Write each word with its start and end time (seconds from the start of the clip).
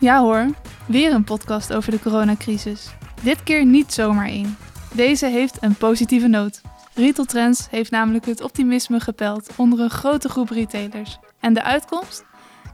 Ja 0.00 0.20
hoor, 0.20 0.46
weer 0.86 1.12
een 1.12 1.24
podcast 1.24 1.72
over 1.72 1.90
de 1.90 2.00
coronacrisis. 2.00 2.90
Dit 3.22 3.42
keer 3.42 3.64
niet 3.64 3.92
zomaar 3.92 4.26
één. 4.26 4.56
Deze 4.94 5.26
heeft 5.26 5.56
een 5.60 5.74
positieve 5.74 6.26
noot. 6.26 6.60
Retail 6.94 7.26
Trends 7.26 7.66
heeft 7.70 7.90
namelijk 7.90 8.26
het 8.26 8.42
optimisme 8.42 9.00
gepeld 9.00 9.50
onder 9.56 9.80
een 9.80 9.90
grote 9.90 10.28
groep 10.28 10.50
retailers. 10.50 11.18
En 11.40 11.54
de 11.54 11.62
uitkomst? 11.62 12.24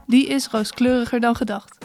Die 0.05 0.27
is 0.27 0.47
rooskleuriger 0.47 1.19
dan 1.19 1.35
gedacht. 1.35 1.77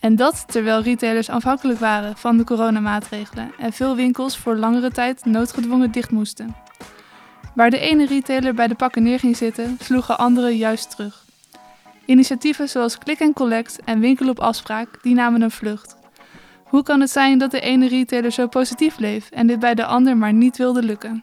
En 0.00 0.16
dat 0.16 0.44
terwijl 0.46 0.82
retailers 0.82 1.28
afhankelijk 1.28 1.78
waren 1.78 2.16
van 2.16 2.36
de 2.36 2.44
coronamaatregelen 2.44 3.52
en 3.58 3.72
veel 3.72 3.96
winkels 3.96 4.38
voor 4.38 4.56
langere 4.56 4.90
tijd 4.90 5.24
noodgedwongen 5.24 5.92
dicht 5.92 6.10
moesten. 6.10 6.56
Waar 7.54 7.70
de 7.70 7.78
ene 7.78 8.06
retailer 8.06 8.54
bij 8.54 8.66
de 8.66 8.74
pakken 8.74 9.02
neer 9.02 9.18
ging 9.18 9.36
zitten, 9.36 9.76
sloegen 9.80 10.18
anderen 10.18 10.56
juist 10.56 10.90
terug. 10.90 11.26
Initiatieven 12.08 12.68
zoals 12.68 12.98
Click 12.98 13.30
Collect 13.34 13.80
en 13.84 14.00
Winkel 14.00 14.28
op 14.28 14.40
afspraak, 14.40 15.02
die 15.02 15.14
namen 15.14 15.42
een 15.42 15.50
vlucht. 15.50 15.96
Hoe 16.64 16.82
kan 16.82 17.00
het 17.00 17.10
zijn 17.10 17.38
dat 17.38 17.50
de 17.50 17.60
ene 17.60 17.88
retailer 17.88 18.30
zo 18.30 18.46
positief 18.46 18.96
bleef 18.96 19.30
en 19.30 19.46
dit 19.46 19.58
bij 19.58 19.74
de 19.74 19.84
ander 19.84 20.16
maar 20.16 20.32
niet 20.32 20.56
wilde 20.56 20.82
lukken? 20.82 21.22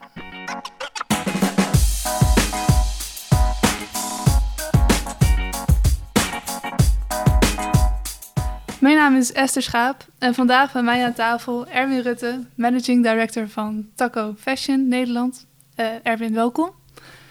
Mijn 8.79 8.95
naam 8.95 9.15
is 9.15 9.31
Esther 9.31 9.62
Schaap 9.62 10.05
en 10.20 10.34
vandaag 10.34 10.71
bij 10.71 10.84
mij 10.84 11.05
aan 11.05 11.13
tafel 11.13 11.67
Erwin 11.67 12.02
Rutte, 12.02 12.45
Managing 12.55 13.04
Director 13.04 13.49
van 13.49 13.88
Taco 13.95 14.35
Fashion 14.38 14.88
Nederland. 14.88 15.45
Uh, 15.76 15.85
Erwin, 16.04 16.34
welkom. 16.34 16.71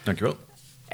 Dankjewel. 0.03 0.37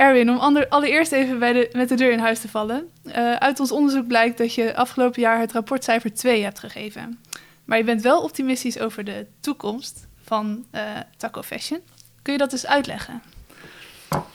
Erwin, 0.00 0.30
om 0.30 0.56
allereerst 0.68 1.12
even 1.12 1.38
bij 1.38 1.52
de, 1.52 1.68
met 1.72 1.88
de 1.88 1.94
deur 1.94 2.12
in 2.12 2.18
huis 2.18 2.40
te 2.40 2.48
vallen. 2.48 2.88
Uh, 3.04 3.34
uit 3.34 3.60
ons 3.60 3.72
onderzoek 3.72 4.06
blijkt 4.06 4.38
dat 4.38 4.54
je 4.54 4.76
afgelopen 4.76 5.20
jaar 5.20 5.40
het 5.40 5.52
rapportcijfer 5.52 6.14
2 6.14 6.42
hebt 6.42 6.58
gegeven. 6.58 7.18
Maar 7.64 7.78
je 7.78 7.84
bent 7.84 8.02
wel 8.02 8.22
optimistisch 8.22 8.78
over 8.78 9.04
de 9.04 9.26
toekomst 9.40 10.06
van 10.24 10.64
uh, 10.74 10.80
Taco 11.16 11.42
Fashion. 11.42 11.80
Kun 12.22 12.32
je 12.32 12.38
dat 12.38 12.52
eens 12.52 12.66
uitleggen? 12.66 13.22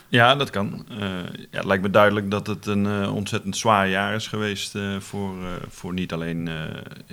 Ja, 0.07 0.35
dat 0.35 0.49
kan. 0.49 0.85
Uh, 0.91 0.97
ja, 1.51 1.57
het 1.57 1.65
lijkt 1.65 1.83
me 1.83 1.89
duidelijk 1.89 2.31
dat 2.31 2.47
het 2.47 2.65
een 2.65 3.09
ontzettend 3.09 3.57
zwaar 3.57 3.89
jaar 3.89 4.15
is 4.15 4.27
geweest 4.27 4.77
voor, 4.99 5.33
voor 5.69 5.93
niet 5.93 6.13
alleen 6.13 6.49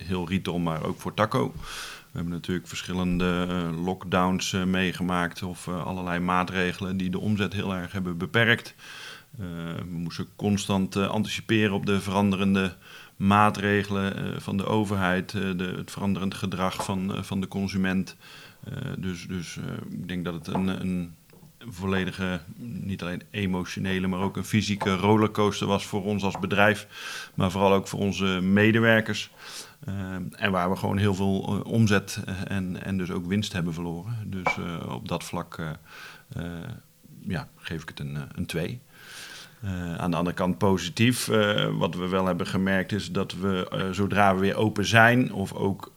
heel 0.01 0.29
retail, 0.29 0.59
maar 0.59 0.85
ook 0.85 1.01
voor 1.01 1.15
Taco. 1.15 1.53
We 2.13 2.19
hebben 2.19 2.35
natuurlijk 2.35 2.69
verschillende 2.69 3.47
lockdowns 3.85 4.53
meegemaakt 4.53 5.43
of 5.43 5.69
allerlei 5.69 6.19
maatregelen 6.19 6.97
die 6.97 7.11
de 7.11 7.19
omzet 7.19 7.53
heel 7.53 7.75
erg 7.75 7.93
hebben 7.93 8.19
beperkt. 8.19 8.75
we 9.37 9.85
moesten 9.89 10.27
constant 10.37 10.97
anticiperen 10.97 11.73
op 11.73 11.87
de 11.87 12.01
veranderende 12.01 12.77
maatregelen 13.17 14.43
van 14.43 14.57
de 14.57 14.67
overheid, 14.67 15.31
de, 15.31 15.75
het 15.77 15.91
veranderend 15.91 16.35
gedrag 16.35 16.85
van, 16.85 17.25
van 17.25 17.41
de 17.41 17.49
consument. 17.49 18.17
dus 18.99 19.27
dus 19.27 19.59
ik 19.91 20.09
denk 20.09 20.25
dat 20.25 20.35
het 20.35 20.47
een, 20.47 20.67
een 20.67 21.15
volledige, 21.69 22.41
niet 22.59 23.03
alleen 23.03 23.23
emotionele, 23.31 24.07
maar 24.07 24.21
ook 24.21 24.37
een 24.37 24.45
fysieke 24.45 24.97
rollercoaster 24.97 25.67
was 25.67 25.87
voor 25.87 26.05
ons 26.05 26.23
als 26.23 26.39
bedrijf, 26.39 26.87
maar 27.35 27.51
vooral 27.51 27.73
ook 27.73 27.89
voor 27.89 28.01
onze 28.01 28.25
medewerkers. 28.43 29.31
Uh, 29.89 30.15
en 30.31 30.51
waar 30.51 30.71
we 30.71 30.77
gewoon 30.77 30.97
heel 30.97 31.15
veel 31.15 31.55
uh, 31.55 31.73
omzet 31.73 32.25
en, 32.45 32.85
en 32.85 32.99
dus 32.99 33.11
ook 33.11 33.27
winst 33.27 33.53
hebben 33.53 33.75
verloren. 33.75 34.17
Dus 34.27 34.57
uh, 34.59 34.95
op 34.95 35.09
dat 35.09 35.25
vlak 35.25 35.79
ja, 37.27 37.49
geef 37.57 37.83
ik 37.83 37.89
het 37.89 38.01
een 38.01 38.15
2. 38.15 38.27
Een 38.35 38.47
twee. 38.47 38.81
aan 39.99 40.11
de 40.11 40.17
andere 40.17 40.37
kant 40.37 40.59
positief. 40.59 41.27
wat 41.79 41.95
we 41.95 42.09
wel 42.09 42.27
hebben 42.27 42.47
gemerkt 42.47 42.93
is 42.93 43.13
dat 43.13 43.33
we 43.33 43.89
zodra 43.93 44.35
we 44.35 44.41
weer 44.41 44.57
open 44.57 44.87
zijn, 44.87 45.33
of 45.33 45.53
ook 45.53 45.93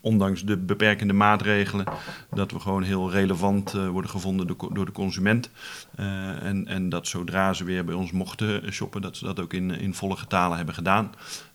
ondanks 0.00 0.44
de 0.44 0.56
beperkende 0.56 1.12
maatregelen, 1.12 1.86
dat 2.30 2.50
we 2.50 2.60
gewoon 2.60 2.82
heel 2.82 3.10
relevant 3.10 3.72
worden 3.72 4.10
gevonden 4.10 4.56
door, 4.72 4.86
de 4.86 4.92
consument. 4.92 5.50
En, 5.96 6.66
en 6.66 6.88
dat 6.88 7.06
zodra 7.06 7.52
ze 7.52 7.64
weer 7.64 7.84
bij 7.84 7.94
ons 7.94 8.12
mochten 8.12 8.72
shoppen, 8.72 9.02
dat 9.02 9.16
ze 9.16 9.24
dat 9.24 9.40
ook 9.40 9.52
in, 9.52 9.70
in 9.70 9.94
volle 9.94 10.16
getalen 10.16 10.56
hebben 10.56 10.74
gedaan. 10.74 11.12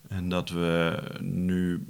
En 0.10 0.30
dat 0.30 0.50
we 0.50 1.00
nu 1.22 1.88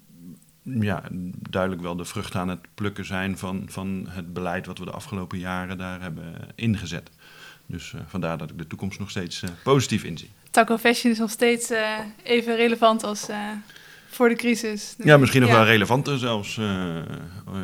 ja, 0.63 1.03
duidelijk 1.49 1.81
wel 1.81 1.95
de 1.95 2.05
vruchten 2.05 2.39
aan 2.39 2.49
het 2.49 2.61
plukken 2.75 3.05
zijn 3.05 3.37
van, 3.37 3.63
van 3.69 4.05
het 4.09 4.33
beleid 4.33 4.65
wat 4.65 4.77
we 4.77 4.85
de 4.85 4.91
afgelopen 4.91 5.39
jaren 5.39 5.77
daar 5.77 6.01
hebben 6.01 6.33
ingezet. 6.55 7.09
Dus 7.65 7.91
uh, 7.91 8.01
vandaar 8.07 8.37
dat 8.37 8.49
ik 8.49 8.57
de 8.57 8.67
toekomst 8.67 8.99
nog 8.99 9.09
steeds 9.09 9.43
positief 9.63 10.03
inzie. 10.03 10.29
Taco 10.51 10.77
Fashion 10.77 11.11
is 11.11 11.19
nog 11.19 11.29
steeds 11.29 11.71
even 12.23 12.55
relevant 12.55 13.03
als 13.03 13.27
voor 14.07 14.29
de 14.29 14.35
crisis. 14.35 14.95
Ja, 14.97 15.17
misschien 15.17 15.41
nog 15.41 15.51
wel 15.51 15.65
relevanter 15.65 16.17
zelfs 16.17 16.57
uh, 16.57 16.95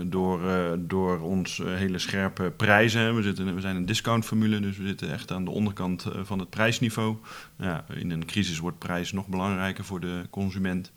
door, 0.06 0.44
uh, 0.44 0.72
door 0.78 1.20
ons 1.20 1.62
hele 1.66 2.00
scherpe 2.00 2.52
prijzen. 2.58 3.16
We, 3.16 3.22
zitten, 3.22 3.56
we 3.56 3.62
zijn 3.62 3.76
een 3.76 3.86
discountformule, 3.86 4.60
dus 4.60 4.78
we 4.78 4.88
zitten 4.88 5.12
echt 5.12 5.32
aan 5.32 5.46
de 5.46 5.52
onderkant 5.52 6.06
van 6.24 6.40
het 6.40 6.50
prijsniveau. 6.50 7.18
Ja, 7.58 7.86
in 7.94 8.12
een 8.12 8.26
crisis 8.26 8.60
wordt 8.60 8.80
prijs 8.80 9.12
nog 9.12 9.28
belangrijker 9.28 9.84
voor 9.84 10.00
de 10.00 10.22
consument. 10.30 10.92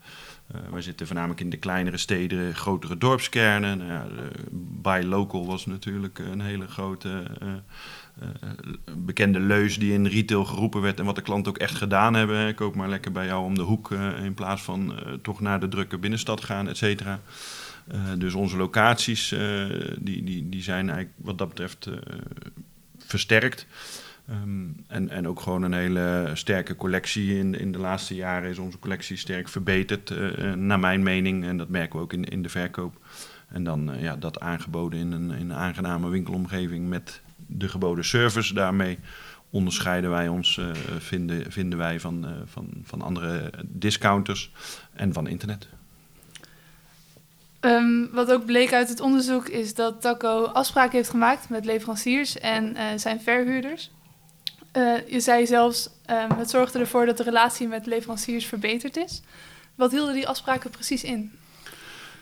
Uh, 0.55 0.61
wij 0.71 0.81
zitten 0.81 1.05
voornamelijk 1.05 1.39
in 1.39 1.49
de 1.49 1.57
kleinere 1.57 1.97
steden, 1.97 2.55
grotere 2.55 2.97
dorpskernen. 2.97 3.77
Nou 3.77 3.91
ja, 3.91 4.05
buy 4.51 5.03
local 5.03 5.45
was 5.45 5.65
natuurlijk 5.65 6.19
een 6.19 6.41
hele 6.41 6.67
grote 6.67 7.23
bekende 8.97 9.39
leus 9.39 9.79
die 9.79 9.93
in 9.93 10.05
retail 10.05 10.45
geroepen 10.45 10.81
werd 10.81 10.99
en 10.99 11.05
wat 11.05 11.15
de 11.15 11.21
klanten 11.21 11.51
ook 11.51 11.57
echt 11.57 11.75
gedaan 11.75 12.13
hebben. 12.13 12.55
Koop 12.55 12.75
maar 12.75 12.89
lekker 12.89 13.11
bij 13.11 13.25
jou 13.25 13.43
om 13.43 13.55
de 13.55 13.61
hoek 13.61 13.91
uh, 13.91 14.23
in 14.23 14.33
plaats 14.33 14.61
van 14.61 14.91
uh, 14.91 15.13
toch 15.21 15.41
naar 15.41 15.59
de 15.59 15.67
drukke 15.67 15.97
binnenstad 15.97 16.43
gaan, 16.43 16.67
et 16.67 16.77
cetera. 16.77 17.19
dus 18.17 18.33
onze 18.33 18.57
locaties 18.57 19.35
die, 19.99 20.23
die, 20.23 20.49
die 20.49 20.61
zijn 20.61 20.89
eigenlijk 20.89 21.11
wat 21.15 21.37
dat 21.37 21.47
betreft 21.47 21.89
versterkt. 22.97 23.67
Um, 24.29 24.75
en, 24.87 25.09
en 25.09 25.27
ook 25.27 25.39
gewoon 25.39 25.63
een 25.63 25.73
hele 25.73 26.31
sterke 26.33 26.75
collectie. 26.75 27.37
In, 27.37 27.59
in 27.59 27.71
de 27.71 27.77
laatste 27.77 28.15
jaren 28.15 28.49
is 28.49 28.57
onze 28.57 28.79
collectie 28.79 29.17
sterk 29.17 29.47
verbeterd, 29.47 30.13
naar 30.55 30.79
mijn 30.79 31.03
mening. 31.03 31.45
En 31.45 31.57
dat 31.57 31.69
merken 31.69 31.97
we 31.97 32.03
ook 32.03 32.13
in, 32.13 32.23
in 32.23 32.41
de 32.41 32.49
verkoop. 32.49 33.05
En 33.47 33.63
dan 33.63 33.91
ja, 33.99 34.15
dat 34.15 34.39
aangeboden 34.39 34.99
in 34.99 35.11
een, 35.11 35.31
in 35.31 35.49
een 35.49 35.57
aangename 35.57 36.09
winkelomgeving 36.09 36.87
met 36.87 37.21
de 37.47 37.67
geboden 37.67 38.05
service. 38.05 38.53
Daarmee 38.53 38.99
onderscheiden 39.49 40.09
wij 40.09 40.27
ons, 40.27 40.57
uh, 40.57 40.69
vinden, 40.97 41.51
vinden 41.51 41.77
wij 41.77 41.99
van, 41.99 42.25
uh, 42.25 42.31
van, 42.45 42.69
van 42.83 43.01
andere 43.01 43.51
discounters 43.65 44.51
en 44.93 45.13
van 45.13 45.27
internet. 45.27 45.67
Um, 47.61 48.09
wat 48.11 48.31
ook 48.31 48.45
bleek 48.45 48.73
uit 48.73 48.89
het 48.89 48.99
onderzoek 48.99 49.47
is 49.47 49.73
dat 49.73 50.01
Taco 50.01 50.43
afspraken 50.43 50.95
heeft 50.97 51.09
gemaakt 51.09 51.49
met 51.49 51.65
leveranciers 51.65 52.37
en 52.37 52.75
uh, 52.75 52.83
zijn 52.95 53.21
verhuurders. 53.21 53.91
je 55.07 55.19
zei 55.19 55.45
zelfs, 55.45 55.89
um, 56.09 56.37
het 56.37 56.49
zorgde 56.49 56.79
ervoor 56.79 57.05
dat 57.05 57.17
de 57.17 57.23
relatie 57.23 57.67
met 57.67 57.85
leveranciers 57.85 58.45
verbeterd 58.45 58.97
is. 58.97 59.21
Wat 59.75 59.91
hielden 59.91 60.13
die 60.13 60.27
afspraken 60.27 60.69
precies 60.69 61.03
in? 61.03 61.31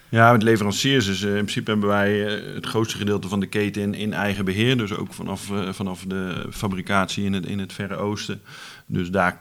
Ja, 0.09 0.31
met 0.31 0.43
leveranciers 0.43 1.21
uh, 1.21 1.29
in 1.29 1.35
principe 1.35 1.71
hebben 1.71 1.89
wij 1.89 2.39
uh, 2.39 2.55
het 2.55 2.65
grootste 2.65 2.97
gedeelte 2.97 3.27
van 3.27 3.39
de 3.39 3.47
keten 3.47 3.81
in, 3.81 3.93
in 3.93 4.13
eigen 4.13 4.45
beheer. 4.45 4.77
Dus 4.77 4.93
ook 4.93 5.13
vanaf, 5.13 5.49
uh, 5.49 5.69
vanaf 5.69 6.03
de 6.07 6.47
fabricatie 6.51 7.25
in 7.25 7.33
het, 7.33 7.45
in 7.45 7.59
het 7.59 7.73
Verre 7.73 7.95
Oosten. 7.95 8.41
Dus 8.85 9.09
daar 9.09 9.39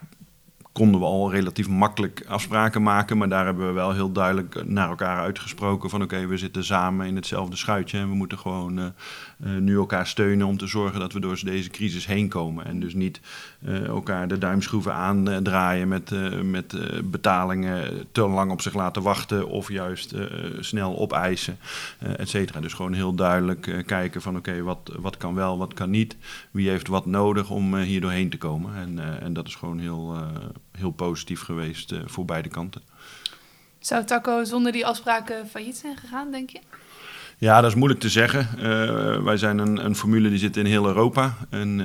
konden 0.75 0.99
we 0.99 1.05
al 1.05 1.31
relatief 1.31 1.69
makkelijk 1.69 2.25
afspraken 2.27 2.83
maken. 2.83 3.17
Maar 3.17 3.29
daar 3.29 3.45
hebben 3.45 3.67
we 3.67 3.73
wel 3.73 3.93
heel 3.93 4.11
duidelijk 4.11 4.65
naar 4.65 4.89
elkaar 4.89 5.19
uitgesproken 5.19 5.89
van 5.89 6.01
oké, 6.01 6.27
we 6.27 6.37
zitten 6.37 6.63
samen 6.63 7.07
in 7.07 7.15
hetzelfde 7.15 7.55
schuitje. 7.55 7.97
En 7.97 8.09
we 8.09 8.15
moeten 8.15 8.37
gewoon 8.37 8.79
uh, 8.79 8.85
uh, 9.45 9.57
nu 9.59 9.75
elkaar 9.75 10.07
steunen 10.07 10.47
om 10.47 10.57
te 10.57 10.67
zorgen 10.67 10.99
dat 10.99 11.13
we 11.13 11.19
door 11.19 11.39
deze 11.43 11.69
crisis 11.69 12.05
heen 12.05 12.27
komen. 12.27 12.65
En 12.65 12.79
dus 12.79 12.93
niet 12.93 13.21
uh, 13.67 13.85
elkaar 13.85 14.27
de 14.27 14.37
duimschroeven 14.37 14.93
aandraaien 14.93 15.87
met, 15.87 16.11
met 16.43 16.75
betalingen 17.11 18.07
te 18.11 18.27
lang 18.27 18.51
op 18.51 18.61
zich 18.61 18.73
laten 18.73 19.01
wachten 19.01 19.47
of 19.47 19.69
juist 19.69 20.15
snel 20.59 20.97
opeisen, 20.97 21.57
et 22.17 22.29
cetera. 22.29 22.59
Dus 22.59 22.73
gewoon 22.73 22.93
heel 22.93 23.13
duidelijk 23.13 23.83
kijken 23.85 24.21
van 24.21 24.37
oké, 24.37 24.61
wat, 24.61 24.91
wat 24.99 25.17
kan 25.17 25.33
wel, 25.33 25.57
wat 25.57 25.73
kan 25.73 25.89
niet. 25.89 26.17
Wie 26.51 26.69
heeft 26.69 26.87
wat 26.87 27.05
nodig 27.05 27.49
om 27.49 27.75
hier 27.75 28.01
doorheen 28.01 28.29
te 28.29 28.37
komen. 28.37 28.75
En, 28.75 29.21
en 29.21 29.33
dat 29.33 29.47
is 29.47 29.55
gewoon 29.55 29.79
heel 29.79 30.15
heel 30.77 30.91
positief 30.91 31.41
geweest 31.41 31.91
uh, 31.91 31.99
voor 32.05 32.25
beide 32.25 32.49
kanten. 32.49 32.81
Zou 33.79 34.03
Taco 34.03 34.43
zonder 34.43 34.71
die 34.71 34.85
afspraken 34.85 35.47
failliet 35.47 35.77
zijn 35.77 35.97
gegaan, 35.97 36.31
denk 36.31 36.49
je? 36.49 36.59
Ja, 37.37 37.61
dat 37.61 37.69
is 37.69 37.75
moeilijk 37.75 37.99
te 37.99 38.09
zeggen. 38.09 38.47
Uh, 38.57 39.23
wij 39.23 39.37
zijn 39.37 39.57
een, 39.57 39.85
een, 39.85 39.95
formule 39.95 40.29
die 40.29 40.37
zit 40.37 40.57
in 40.57 40.65
heel 40.65 40.87
Europa, 40.87 41.37
in 41.51 41.79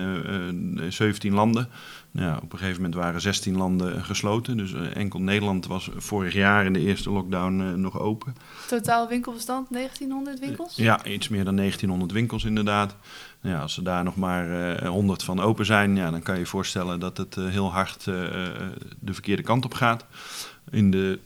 uh, 0.79 0.91
17 0.91 1.33
landen. 1.33 1.69
Nou, 2.11 2.43
op 2.43 2.53
een 2.53 2.59
gegeven 2.59 2.83
moment 2.83 3.01
waren 3.01 3.21
16 3.21 3.57
landen 3.57 4.05
gesloten. 4.05 4.57
Dus 4.57 4.73
enkel 4.73 5.21
Nederland 5.21 5.67
was 5.67 5.91
vorig 5.97 6.33
jaar 6.35 6.65
in 6.65 6.73
de 6.73 6.81
eerste 6.81 7.11
lockdown 7.11 7.81
nog 7.81 7.99
open. 7.99 8.37
Totaal 8.69 9.09
winkelbestand 9.09 9.67
1900 9.71 10.39
winkels? 10.39 10.77
Ja, 10.77 11.05
iets 11.05 11.29
meer 11.29 11.45
dan 11.45 11.57
1900 11.57 12.13
winkels 12.13 12.45
inderdaad. 12.45 12.97
Nou 13.41 13.55
ja, 13.55 13.63
als 13.63 13.77
er 13.77 13.85
daar 13.85 14.05
nog 14.05 14.17
maar 14.17 14.81
uh, 14.83 14.89
100 14.89 15.23
van 15.23 15.41
open 15.41 15.67
zijn, 15.67 15.97
ja, 15.97 16.11
dan 16.11 16.23
kan 16.23 16.35
je 16.35 16.41
je 16.41 16.47
voorstellen 16.47 17.01
dat 17.01 17.17
het 17.17 17.35
heel 17.35 17.73
hard 17.73 18.05
de 18.05 19.13
verkeerde 19.13 19.43
kant 19.43 19.65
op 19.65 19.75
gaat. 19.75 20.05
In 20.71 20.91
de 20.91 21.19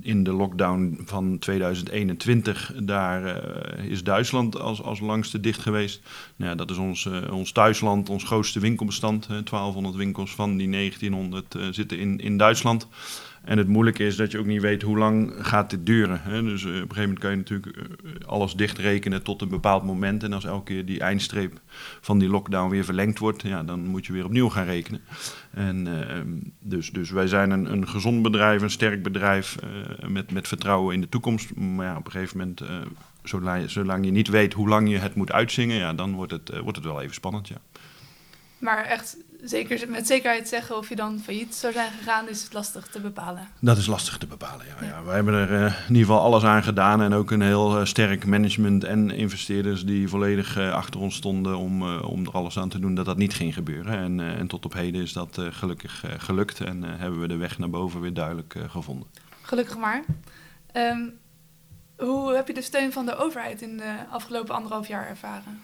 in 0.00 0.24
de 0.24 0.32
lockdown 0.32 1.00
van 1.04 1.38
2021, 1.38 2.72
daar 2.82 3.24
uh, 3.24 3.90
is 3.90 4.02
Duitsland 4.02 4.60
als, 4.60 4.82
als 4.82 5.00
langste 5.00 5.40
dicht 5.40 5.60
geweest. 5.60 6.02
Nou 6.36 6.50
ja, 6.50 6.56
dat 6.56 6.70
is 6.70 6.76
ons, 6.76 7.04
uh, 7.04 7.32
ons 7.32 7.52
thuisland, 7.52 8.08
ons 8.08 8.24
grootste 8.24 8.60
winkelbestand. 8.60 9.26
1200 9.26 9.94
winkels 9.94 10.34
van 10.34 10.56
die 10.56 10.70
1900 10.70 11.54
uh, 11.54 11.62
zitten 11.70 11.98
in, 11.98 12.18
in 12.18 12.36
Duitsland. 12.36 12.88
En 13.44 13.58
het 13.58 13.68
moeilijke 13.68 14.04
is 14.04 14.16
dat 14.16 14.30
je 14.30 14.38
ook 14.38 14.46
niet 14.46 14.60
weet 14.60 14.82
hoe 14.82 14.98
lang 14.98 15.32
gaat 15.38 15.70
dit 15.70 15.86
duren. 15.86 16.20
Hè? 16.22 16.42
Dus 16.42 16.62
uh, 16.62 16.68
op 16.68 16.74
een 16.74 16.80
gegeven 16.80 17.02
moment 17.02 17.18
kan 17.18 17.30
je 17.30 17.36
natuurlijk 17.36 17.76
uh, 17.76 18.28
alles 18.28 18.54
dichtrekenen 18.54 19.22
tot 19.22 19.42
een 19.42 19.48
bepaald 19.48 19.84
moment. 19.84 20.22
En 20.22 20.32
als 20.32 20.44
elke 20.44 20.72
keer 20.72 20.84
die 20.84 21.00
eindstreep 21.00 21.60
van 22.00 22.18
die 22.18 22.28
lockdown 22.28 22.70
weer 22.70 22.84
verlengd 22.84 23.18
wordt, 23.18 23.42
ja, 23.42 23.62
dan 23.62 23.86
moet 23.86 24.06
je 24.06 24.12
weer 24.12 24.24
opnieuw 24.24 24.48
gaan 24.48 24.64
rekenen. 24.64 25.00
En, 25.50 25.86
uh, 25.86 26.20
dus, 26.60 26.90
dus 26.90 27.10
wij 27.10 27.26
zijn 27.26 27.50
een, 27.50 27.72
een 27.72 27.88
gezond 27.88 28.22
bedrijf, 28.22 28.62
een 28.62 28.70
sterk 28.70 29.02
bedrijf 29.02 29.56
met, 30.06 30.32
met 30.32 30.48
vertrouwen 30.48 30.94
in 30.94 31.00
de 31.00 31.08
toekomst. 31.08 31.54
Maar 31.54 31.86
ja, 31.86 31.96
op 31.96 32.06
een 32.06 32.12
gegeven 32.12 32.38
moment, 32.38 32.62
zolang, 33.22 33.70
zolang 33.70 34.04
je 34.04 34.10
niet 34.10 34.28
weet 34.28 34.52
hoe 34.52 34.68
lang 34.68 34.90
je 34.90 34.98
het 34.98 35.14
moet 35.14 35.32
uitzingen, 35.32 35.76
ja, 35.76 35.92
dan 35.92 36.12
wordt 36.12 36.32
het, 36.32 36.58
wordt 36.58 36.76
het 36.76 36.86
wel 36.86 37.00
even 37.00 37.14
spannend. 37.14 37.48
Ja. 37.48 37.56
Maar 38.58 38.84
echt 38.84 39.16
zeker, 39.44 39.90
met 39.90 40.06
zekerheid 40.06 40.48
zeggen 40.48 40.76
of 40.76 40.88
je 40.88 40.96
dan 40.96 41.18
failliet 41.18 41.54
zou 41.54 41.72
zijn 41.72 41.90
gegaan, 41.90 42.28
is 42.28 42.42
het 42.42 42.52
lastig 42.52 42.86
te 42.86 43.00
bepalen. 43.00 43.48
Dat 43.60 43.76
is 43.76 43.86
lastig 43.86 44.18
te 44.18 44.26
bepalen, 44.26 44.66
ja. 44.66 44.86
ja. 44.86 45.04
Wij 45.04 45.14
hebben 45.14 45.34
er 45.34 45.50
uh, 45.50 45.64
in 45.64 45.94
ieder 45.94 46.06
geval 46.06 46.20
alles 46.20 46.42
aan 46.42 46.62
gedaan 46.62 47.02
en 47.02 47.12
ook 47.12 47.30
een 47.30 47.40
heel 47.40 47.78
uh, 47.78 47.84
sterk 47.84 48.26
management 48.26 48.84
en 48.84 49.10
investeerders 49.10 49.84
die 49.84 50.08
volledig 50.08 50.58
uh, 50.58 50.72
achter 50.72 51.00
ons 51.00 51.14
stonden 51.14 51.56
om, 51.56 51.96
om 51.98 52.26
er 52.26 52.32
alles 52.32 52.58
aan 52.58 52.68
te 52.68 52.78
doen 52.78 52.94
dat 52.94 53.04
dat 53.04 53.16
niet 53.16 53.34
ging 53.34 53.54
gebeuren. 53.54 53.98
En, 53.98 54.20
en 54.20 54.46
tot 54.46 54.64
op 54.64 54.72
heden 54.72 55.02
is 55.02 55.12
dat 55.12 55.38
gelukkig 55.50 56.04
gelukt 56.18 56.60
en 56.60 56.82
hebben 56.82 57.20
we 57.20 57.28
de 57.28 57.36
weg 57.36 57.58
naar 57.58 57.70
boven 57.70 58.00
weer 58.00 58.14
duidelijk 58.14 58.54
gevonden. 58.68 59.08
Gelukkig 59.42 59.78
maar. 59.78 60.02
Um, 60.72 61.12
hoe 61.96 62.34
heb 62.34 62.46
je 62.46 62.54
de 62.54 62.62
steun 62.62 62.92
van 62.92 63.06
de 63.06 63.16
overheid 63.16 63.62
in 63.62 63.76
de 63.76 63.94
afgelopen 64.10 64.54
anderhalf 64.54 64.88
jaar 64.88 65.08
ervaren? 65.08 65.60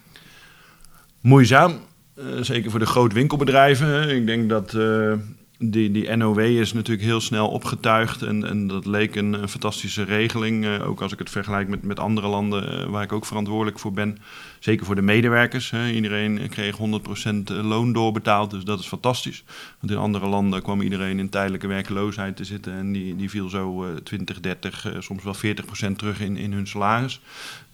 Moeizaam. 1.21 1.81
Uh, 2.19 2.25
zeker 2.41 2.71
voor 2.71 2.81
de 2.81 2.87
groot 2.87 3.13
winkelbedrijven. 3.13 4.17
Ik 4.17 4.27
denk 4.27 4.49
dat 4.49 4.75
uh, 4.75 5.13
die, 5.59 5.91
die 5.91 6.17
NOW 6.17 6.39
is 6.39 6.73
natuurlijk 6.73 7.07
heel 7.07 7.21
snel 7.21 7.49
opgetuigd. 7.49 8.23
En, 8.23 8.45
en 8.45 8.67
dat 8.67 8.87
leek 8.87 9.17
een, 9.17 9.33
een 9.33 9.49
fantastische 9.49 10.03
regeling. 10.03 10.65
Uh, 10.65 10.89
ook 10.89 11.01
als 11.01 11.13
ik 11.13 11.19
het 11.19 11.31
vergelijk 11.31 11.69
met, 11.69 11.83
met 11.83 11.99
andere 11.99 12.27
landen 12.27 12.91
waar 12.91 13.03
ik 13.03 13.13
ook 13.13 13.27
verantwoordelijk 13.27 13.79
voor 13.79 13.93
ben. 13.93 14.19
Zeker 14.59 14.87
voor 14.87 14.95
de 14.95 15.03
medewerkers. 15.03 15.71
Hè. 15.71 15.91
Iedereen 15.91 16.49
kreeg 16.49 16.77
100% 16.77 16.81
loon 17.47 17.93
doorbetaald. 17.93 18.51
Dus 18.51 18.65
dat 18.65 18.81
is 18.81 18.87
fantastisch. 18.87 19.45
Want 19.81 19.93
in 19.93 19.99
andere 19.99 20.27
landen 20.27 20.63
kwam 20.63 20.81
iedereen 20.81 21.19
in 21.19 21.29
tijdelijke 21.29 21.67
werkloosheid 21.67 22.37
te 22.37 22.45
zitten. 22.45 22.73
En 22.73 22.93
die, 22.93 23.17
die 23.17 23.31
viel 23.31 23.49
zo 23.49 23.95
20, 24.03 24.41
30, 24.41 24.93
soms 24.99 25.23
wel 25.23 25.37
40% 25.37 25.97
terug 25.97 26.21
in, 26.21 26.37
in 26.37 26.53
hun 26.53 26.67
salaris. 26.67 27.21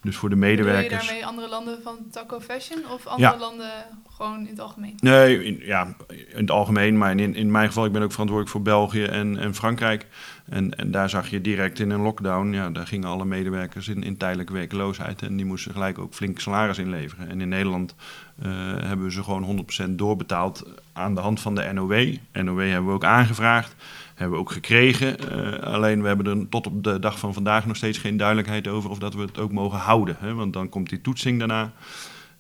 Dus 0.05 0.17
voor 0.17 0.31
de 0.31 0.37
medewerkers. 0.37 0.89
Wil 0.89 1.01
je 1.01 1.07
daarmee 1.07 1.27
andere 1.27 1.49
landen 1.49 1.83
van 1.83 1.97
Taco 2.11 2.41
Fashion 2.41 2.83
of 2.91 3.07
andere 3.07 3.33
ja. 3.33 3.39
landen 3.39 3.71
gewoon 4.17 4.39
in 4.39 4.47
het 4.47 4.61
algemeen? 4.61 4.95
Nee, 5.01 5.45
in, 5.45 5.61
ja, 5.67 5.95
in 6.09 6.41
het 6.41 6.51
algemeen. 6.51 6.99
Maar 6.99 7.19
in, 7.19 7.35
in 7.35 7.51
mijn 7.51 7.67
geval, 7.67 7.85
ik 7.85 7.93
ben 7.93 8.03
ook 8.03 8.11
verantwoordelijk 8.11 8.57
voor 8.57 8.63
België 8.63 9.05
en, 9.05 9.39
en 9.39 9.55
Frankrijk. 9.55 10.07
En, 10.49 10.77
en 10.79 10.91
daar 10.91 11.11
zag 11.11 11.29
je 11.29 11.41
direct 11.41 11.79
in 11.79 11.91
een 11.91 12.01
lockdown, 12.01 12.53
ja, 12.53 12.71
daar 12.71 12.87
gingen 12.87 13.09
alle 13.09 13.25
medewerkers 13.25 13.89
in, 13.89 14.03
in 14.03 14.17
tijdelijke 14.17 14.53
werkloosheid. 14.53 15.23
En 15.23 15.37
die 15.37 15.47
moesten 15.47 15.73
gelijk 15.73 15.99
ook 15.99 16.15
flink 16.15 16.41
salaris 16.41 16.79
inleveren. 16.79 17.29
En 17.29 17.41
in 17.41 17.49
Nederland 17.49 17.95
uh, 18.43 18.53
hebben 18.83 19.07
we 19.07 19.13
ze 19.13 19.23
gewoon 19.23 19.67
100% 19.87 19.91
doorbetaald 19.91 20.65
aan 20.93 21.15
de 21.15 21.21
hand 21.21 21.41
van 21.41 21.55
de 21.55 21.73
NOW. 21.73 22.17
NOW 22.33 22.61
hebben 22.61 22.87
we 22.87 22.93
ook 22.93 23.05
aangevraagd. 23.05 23.75
Hebben 24.15 24.37
we 24.37 24.43
ook 24.43 24.53
gekregen. 24.53 25.17
Uh, 25.33 25.59
alleen 25.59 26.03
we 26.03 26.07
hebben 26.07 26.27
er 26.27 26.49
tot 26.49 26.67
op 26.67 26.85
de 26.85 26.99
dag 26.99 27.19
van 27.19 27.35
vandaag 27.35 27.67
nog 27.67 27.77
steeds 27.77 27.99
geen 27.99 28.17
duidelijkheid 28.17 28.69
over 28.69 28.91
of 28.91 28.99
dat 28.99 29.15
we 29.15 29.21
het 29.21 29.39
ook 29.39 29.53
mogen 29.53 29.79
houden. 29.79 30.17
Hè? 30.19 30.35
Want 30.35 30.53
dan 30.53 30.69
komt 30.69 30.89
die 30.89 31.01
toetsing 31.01 31.39
daarna. 31.39 31.73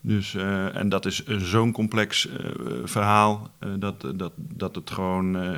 Dus, 0.06 0.34
uh, 0.34 0.76
en 0.76 0.88
dat 0.88 1.06
is 1.06 1.26
zo'n 1.26 1.72
complex 1.72 2.26
uh, 2.28 2.34
verhaal 2.84 3.50
dat, 3.78 4.06
dat, 4.14 4.32
dat 4.36 4.74
het 4.74 4.90
gewoon 4.90 5.56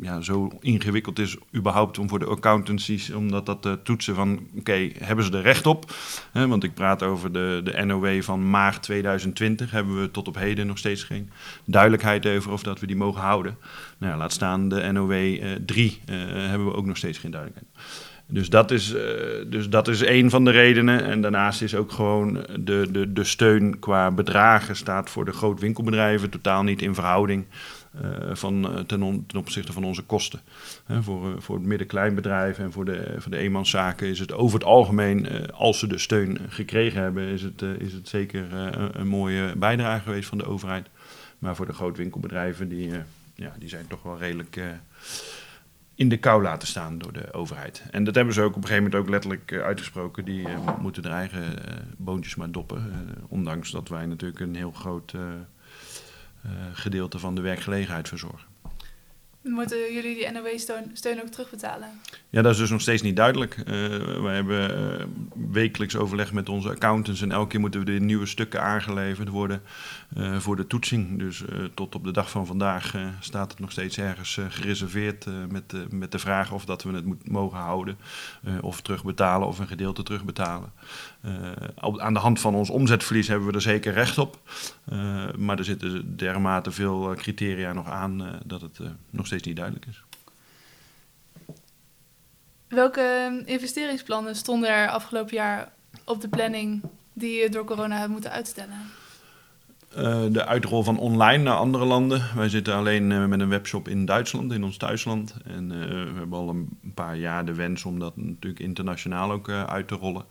ja, 0.00 0.20
zo 0.20 0.50
ingewikkeld 0.60 1.18
is 1.18 1.36
überhaupt 1.54 1.98
om 1.98 2.08
voor 2.08 2.18
de 2.18 2.26
accountancies, 2.26 3.10
omdat 3.10 3.46
dat 3.46 3.62
te 3.62 3.78
toetsen 3.82 4.14
van 4.14 4.40
oké, 4.58 4.90
hebben 4.98 5.24
ze 5.24 5.32
er 5.32 5.42
recht 5.42 5.66
op? 5.66 5.92
want 6.32 6.64
ik 6.64 6.74
praat 6.74 7.02
over 7.02 7.32
de, 7.32 7.60
de 7.64 7.84
NOW 7.84 8.22
van 8.22 8.50
maart 8.50 8.82
2020, 8.82 9.70
hebben 9.70 10.00
we 10.00 10.10
tot 10.10 10.28
op 10.28 10.34
heden 10.34 10.66
nog 10.66 10.78
steeds 10.78 11.04
geen 11.04 11.30
duidelijkheid 11.64 12.26
over 12.26 12.52
of 12.52 12.62
dat 12.62 12.80
we 12.80 12.86
die 12.86 12.96
mogen 12.96 13.20
houden. 13.20 13.56
Nou, 13.98 14.18
laat 14.18 14.32
staan 14.32 14.68
de 14.68 14.92
NOW 14.92 15.36
3 15.66 16.00
hebben 16.06 16.66
we 16.66 16.74
ook 16.74 16.86
nog 16.86 16.96
steeds 16.96 17.18
geen 17.18 17.30
duidelijkheid. 17.30 17.70
Dus 18.30 18.48
dat, 18.48 18.70
is, 18.70 18.94
uh, 18.94 19.00
dus 19.46 19.68
dat 19.68 19.88
is 19.88 20.00
een 20.00 20.30
van 20.30 20.44
de 20.44 20.50
redenen. 20.50 21.04
En 21.04 21.20
daarnaast 21.20 21.62
is 21.62 21.74
ook 21.74 21.92
gewoon 21.92 22.32
de, 22.58 22.88
de, 22.90 23.12
de 23.12 23.24
steun 23.24 23.78
qua 23.78 24.10
bedragen 24.10 24.76
staat 24.76 25.10
voor 25.10 25.24
de 25.24 25.32
grootwinkelbedrijven 25.32 26.30
totaal 26.30 26.62
niet 26.62 26.82
in 26.82 26.94
verhouding 26.94 27.44
uh, 28.02 28.10
van, 28.32 28.84
ten, 28.86 29.02
on, 29.02 29.24
ten, 29.26 29.38
opzichte 29.38 29.72
van 29.72 29.84
onze 29.84 30.02
kosten. 30.02 30.40
voor, 31.00 31.42
voor 31.42 31.56
het 31.56 31.64
midden-kleinbedrijf 31.64 32.58
en 32.58 32.72
voor 32.72 32.84
de, 32.84 33.14
voor 33.18 33.30
de 33.30 33.36
eenmanszaken 33.36 34.06
is 34.06 34.18
het 34.18 34.32
over 34.32 34.58
het 34.58 34.68
algemeen, 34.68 35.50
als 35.52 35.78
ze 35.78 35.86
de 35.86 35.98
steun 35.98 36.38
gekregen 36.48 37.02
hebben, 37.02 37.22
is 37.22 37.42
het, 37.42 37.62
is 37.78 37.92
het 37.92 38.08
zeker 38.08 38.52
een, 38.52 39.00
een 39.00 39.08
mooie 39.08 39.52
bijdrage 39.56 40.02
geweest 40.02 40.28
van 40.28 40.38
de 40.38 40.46
overheid. 40.46 40.86
Maar 41.38 41.56
voor 41.56 41.66
de 41.66 41.72
grootwinkelbedrijven, 41.72 42.68
die, 42.68 42.90
ja, 43.34 43.54
die 43.58 43.68
zijn 43.68 43.86
toch 43.86 44.02
wel 44.02 44.18
redelijk 44.18 44.58
in 46.00 46.08
de 46.08 46.16
kou 46.16 46.42
laten 46.42 46.68
staan 46.68 46.98
door 46.98 47.12
de 47.12 47.32
overheid. 47.32 47.82
En 47.90 48.04
dat 48.04 48.14
hebben 48.14 48.34
ze 48.34 48.40
ook 48.40 48.56
op 48.56 48.62
een 48.62 48.62
gegeven 48.62 48.82
moment 48.82 49.02
ook 49.02 49.08
letterlijk 49.08 49.50
uh, 49.50 49.62
uitgesproken. 49.62 50.24
Die 50.24 50.48
uh, 50.48 50.78
moeten 50.78 51.02
hun 51.02 51.12
eigen 51.12 51.42
uh, 51.42 51.74
boontjes 51.96 52.34
maar 52.34 52.50
doppen. 52.50 52.92
ondanks 53.28 53.70
dat 53.70 53.88
wij 53.88 54.06
natuurlijk 54.06 54.40
een 54.40 54.54
heel 54.54 54.72
groot 54.72 55.14
gedeelte 56.72 57.18
van 57.18 57.34
de 57.34 57.40
werkgelegenheid 57.40 58.08
verzorgen. 58.08 58.49
Moeten 59.42 59.92
jullie 59.92 60.14
die 60.14 60.30
NOW-steun 60.30 61.22
ook 61.22 61.28
terugbetalen? 61.28 61.88
Ja, 62.30 62.42
dat 62.42 62.52
is 62.52 62.58
dus 62.58 62.70
nog 62.70 62.80
steeds 62.80 63.02
niet 63.02 63.16
duidelijk. 63.16 63.56
Uh, 63.56 63.66
wij 64.22 64.34
hebben 64.34 64.70
uh, 64.70 65.06
wekelijks 65.50 65.96
overleg 65.96 66.32
met 66.32 66.48
onze 66.48 66.68
accountants 66.68 67.22
en 67.22 67.32
elke 67.32 67.48
keer 67.48 67.60
moeten 67.60 67.80
we 67.80 67.86
de 67.86 68.00
nieuwe 68.00 68.26
stukken 68.26 68.62
aangeleverd 68.62 69.28
worden 69.28 69.62
uh, 70.16 70.38
voor 70.38 70.56
de 70.56 70.66
toetsing. 70.66 71.18
Dus 71.18 71.44
tot 71.74 71.94
op 71.94 72.04
de 72.04 72.12
dag 72.12 72.30
van 72.30 72.46
vandaag 72.46 72.94
staat 73.20 73.50
het 73.50 73.60
nog 73.60 73.70
steeds 73.70 73.98
ergens 73.98 74.38
gereserveerd 74.48 75.26
met, 75.48 75.74
met 75.90 76.12
de 76.12 76.18
vraag 76.18 76.52
of 76.52 76.64
dat 76.64 76.82
we 76.82 76.92
het 76.92 77.04
moet, 77.04 77.28
mogen 77.28 77.58
houden, 77.58 77.98
of 78.60 78.80
terugbetalen 78.80 79.48
of 79.48 79.58
een 79.58 79.66
gedeelte 79.66 80.02
terugbetalen. 80.02 80.72
aan 81.96 82.14
de 82.14 82.20
hand 82.20 82.40
van 82.40 82.54
ons 82.54 82.70
omzetverlies 82.70 83.28
hebben 83.28 83.48
we 83.48 83.54
er 83.54 83.60
zeker 83.60 83.92
recht 83.92 84.18
op, 84.18 84.38
maar 85.36 85.58
er 85.58 85.64
zitten 85.64 86.16
dermate 86.16 86.70
veel 86.70 87.14
criteria 87.16 87.72
nog 87.72 87.88
aan 87.88 88.40
dat 88.44 88.60
het 88.60 88.80
nog 89.10 89.26
steeds 89.30 89.46
niet 89.46 89.56
duidelijk 89.56 89.86
is. 89.86 90.02
Welke 92.68 93.42
investeringsplannen 93.44 94.36
stonden 94.36 94.70
er 94.70 94.88
afgelopen 94.88 95.34
jaar 95.34 95.72
op 96.04 96.20
de 96.20 96.28
planning 96.28 96.82
die 97.12 97.40
je 97.40 97.48
door 97.48 97.64
corona 97.64 97.98
hebt 97.98 98.10
moeten 98.10 98.30
uitstellen? 98.30 98.78
Uh, 99.98 100.24
de 100.30 100.46
uitrol 100.46 100.82
van 100.82 100.98
online 100.98 101.42
naar 101.42 101.56
andere 101.56 101.84
landen. 101.84 102.22
Wij 102.34 102.48
zitten 102.48 102.74
alleen 102.74 103.10
uh, 103.10 103.26
met 103.26 103.40
een 103.40 103.48
webshop 103.48 103.88
in 103.88 104.04
Duitsland, 104.04 104.52
in 104.52 104.64
ons 104.64 104.76
thuisland. 104.76 105.34
En 105.44 105.64
uh, 105.72 105.88
we 105.88 106.18
hebben 106.18 106.38
al 106.38 106.48
een 106.48 106.68
paar 106.94 107.16
jaar 107.16 107.44
de 107.44 107.54
wens 107.54 107.84
om 107.84 107.98
dat 107.98 108.16
natuurlijk 108.16 108.60
internationaal 108.62 109.30
ook 109.30 109.48
uit 109.48 109.88
te 109.88 109.94
rollen. 109.94 110.24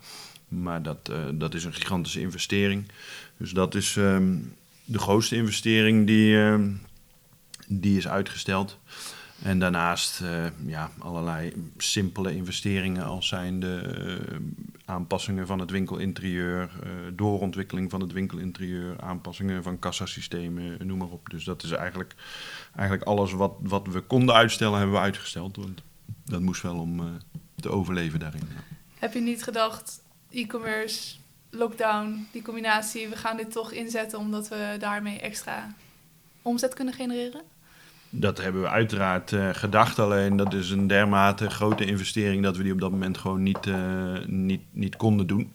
Maar 0.47 0.81
dat, 0.81 1.11
dat 1.33 1.53
is 1.53 1.63
een 1.63 1.73
gigantische 1.73 2.19
investering. 2.19 2.91
Dus 3.37 3.51
dat 3.51 3.75
is 3.75 3.95
um, 3.95 4.53
de 4.85 4.99
grootste 4.99 5.35
investering 5.35 6.07
die, 6.07 6.37
ehm, 6.37 6.71
die 7.69 7.97
is 7.97 8.07
uitgesteld. 8.07 8.79
En 9.43 9.59
daarnaast 9.59 10.21
uh, 10.21 10.45
ja, 10.65 10.91
allerlei 10.97 11.53
simpele 11.77 12.35
investeringen 12.35 13.05
als 13.05 13.27
zijn 13.27 13.59
de 13.59 14.19
uh, 14.31 14.35
aanpassingen 14.85 15.47
van 15.47 15.59
het 15.59 15.71
winkelinterieur, 15.71 16.61
uh, 16.83 16.89
doorontwikkeling 17.13 17.89
van 17.89 18.01
het 18.01 18.11
winkelinterieur, 18.11 19.01
aanpassingen 19.01 19.63
van 19.63 19.79
kassasystemen, 19.79 20.87
noem 20.87 20.97
maar 20.97 21.07
op. 21.07 21.29
Dus 21.29 21.43
dat 21.43 21.63
is 21.63 21.71
eigenlijk, 21.71 22.15
eigenlijk 22.75 23.07
alles 23.07 23.31
wat, 23.31 23.53
wat 23.59 23.87
we 23.87 24.01
konden 24.01 24.35
uitstellen, 24.35 24.77
hebben 24.77 24.95
we 24.95 25.01
uitgesteld. 25.01 25.55
Want 25.55 25.81
dat 26.25 26.41
moest 26.41 26.61
wel 26.61 26.79
om 26.79 27.19
te 27.55 27.69
overleven 27.69 28.19
daarin. 28.19 28.41
Heb 28.99 29.13
je 29.13 29.21
niet 29.21 29.43
gedacht, 29.43 30.03
e-commerce, 30.29 31.15
lockdown, 31.49 32.27
die 32.31 32.41
combinatie, 32.41 33.07
we 33.07 33.15
gaan 33.15 33.37
dit 33.37 33.51
toch 33.51 33.71
inzetten 33.71 34.19
omdat 34.19 34.47
we 34.47 34.75
daarmee 34.79 35.19
extra 35.19 35.75
omzet 36.41 36.73
kunnen 36.73 36.93
genereren? 36.93 37.41
Dat 38.09 38.41
hebben 38.41 38.61
we 38.61 38.69
uiteraard 38.69 39.31
uh, 39.31 39.49
gedacht, 39.51 39.99
alleen 39.99 40.35
dat 40.35 40.53
is 40.53 40.69
een 40.69 40.87
dermate 40.87 41.49
grote 41.49 41.85
investering 41.85 42.43
dat 42.43 42.57
we 42.57 42.63
die 42.63 42.73
op 42.73 42.79
dat 42.79 42.91
moment 42.91 43.17
gewoon 43.17 43.43
niet, 43.43 43.65
uh, 43.65 44.25
niet, 44.25 44.61
niet 44.71 44.95
konden 44.95 45.27
doen. 45.27 45.51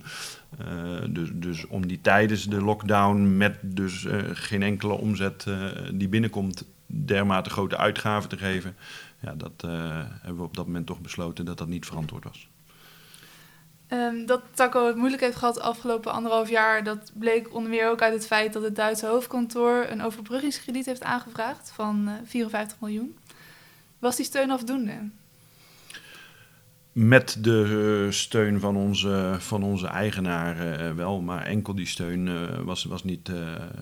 Uh, 0.61 0.67
dus, 1.09 1.29
dus 1.35 1.67
om 1.67 1.87
die 1.87 2.01
tijdens 2.01 2.45
de 2.45 2.63
lockdown 2.63 3.37
met 3.37 3.59
dus 3.63 4.07
geen 4.33 4.63
enkele 4.63 4.93
omzet 4.93 5.47
die 5.93 6.09
binnenkomt 6.09 6.65
dermate 6.87 7.51
grote 7.51 7.77
uitgaven 7.77 8.29
te 8.29 8.37
geven, 8.37 8.77
ja, 9.21 9.35
dat 9.35 9.53
hebben 10.21 10.37
we 10.37 10.43
op 10.43 10.57
dat 10.57 10.67
moment 10.67 10.87
toch 10.87 11.01
besloten 11.01 11.45
dat 11.45 11.59
dat 11.59 11.69
niet 11.69 11.87
verantwoord 11.87 12.25
was. 12.25 12.49
Um, 13.95 14.27
dat 14.27 14.43
Taco 14.55 14.87
het 14.87 14.97
moeilijk 14.97 15.23
heeft 15.23 15.37
gehad 15.37 15.55
de 15.55 15.61
afgelopen 15.61 16.13
anderhalf 16.13 16.49
jaar, 16.49 16.85
dat 16.85 17.11
bleek 17.15 17.55
onder 17.55 17.71
meer 17.71 17.89
ook 17.89 18.03
uit 18.03 18.13
het 18.13 18.27
feit 18.27 18.53
dat 18.53 18.63
het 18.63 18.77
Duitse 18.77 19.07
hoofdkantoor 19.07 19.87
een 19.89 20.03
overbruggingskrediet 20.03 20.87
heeft 20.87 21.03
aangevraagd 21.03 21.71
van 21.75 22.11
54 22.25 22.81
miljoen. 22.81 23.19
Was 23.99 24.17
die 24.17 24.25
steun 24.25 24.51
afdoende? 24.51 25.11
Met 26.95 27.37
de 27.41 28.05
eh, 28.07 28.13
steun 28.13 28.61
van 28.61 28.77
onze, 28.77 29.37
van 29.39 29.63
onze 29.63 29.87
eigenaar 29.87 30.81
uh, 30.81 30.93
wel, 30.93 31.21
maar 31.21 31.43
enkel 31.43 31.75
die 31.75 31.87
steun 31.87 32.27
uh, 32.27 32.59
was, 32.59 32.85
was 32.85 33.05
niet, 33.05 33.31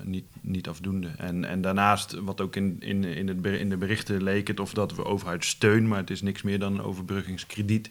niet, 0.03 0.25
niet 0.41 0.69
afdoende. 0.69 1.09
En, 1.17 1.45
en 1.45 1.61
daarnaast, 1.61 2.13
wat 2.13 2.41
ook 2.41 2.57
in, 2.57 2.77
in, 2.81 3.05
in, 3.05 3.29
het, 3.29 3.47
in 3.47 3.69
de 3.69 3.77
berichten 3.77 4.23
leek 4.23 4.49
het 4.49 4.61
of 4.61 4.75
dat 4.75 4.95
we 4.95 5.05
overheid 5.05 5.45
steun, 5.45 5.89
maar 5.89 5.99
het 5.99 6.11
is 6.11 6.23
niks 6.23 6.43
meer 6.43 6.59
dan 6.59 6.73
een 6.75 6.83
overbruggingskrediet. 6.83 7.91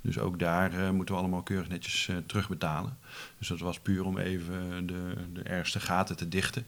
Dus 0.00 0.18
ook 0.18 0.38
daar 0.38 0.94
moeten 0.94 1.14
we 1.14 1.20
allemaal 1.20 1.42
keurig 1.42 1.68
netjes 1.68 2.10
terugbetalen. 2.26 2.98
Dus 3.38 3.48
dat 3.48 3.60
was 3.60 3.80
puur 3.80 4.04
om 4.04 4.18
even 4.18 4.86
de, 4.86 5.14
de 5.32 5.42
ergste 5.42 5.80
gaten 5.80 6.16
te 6.16 6.28
dichten. 6.28 6.66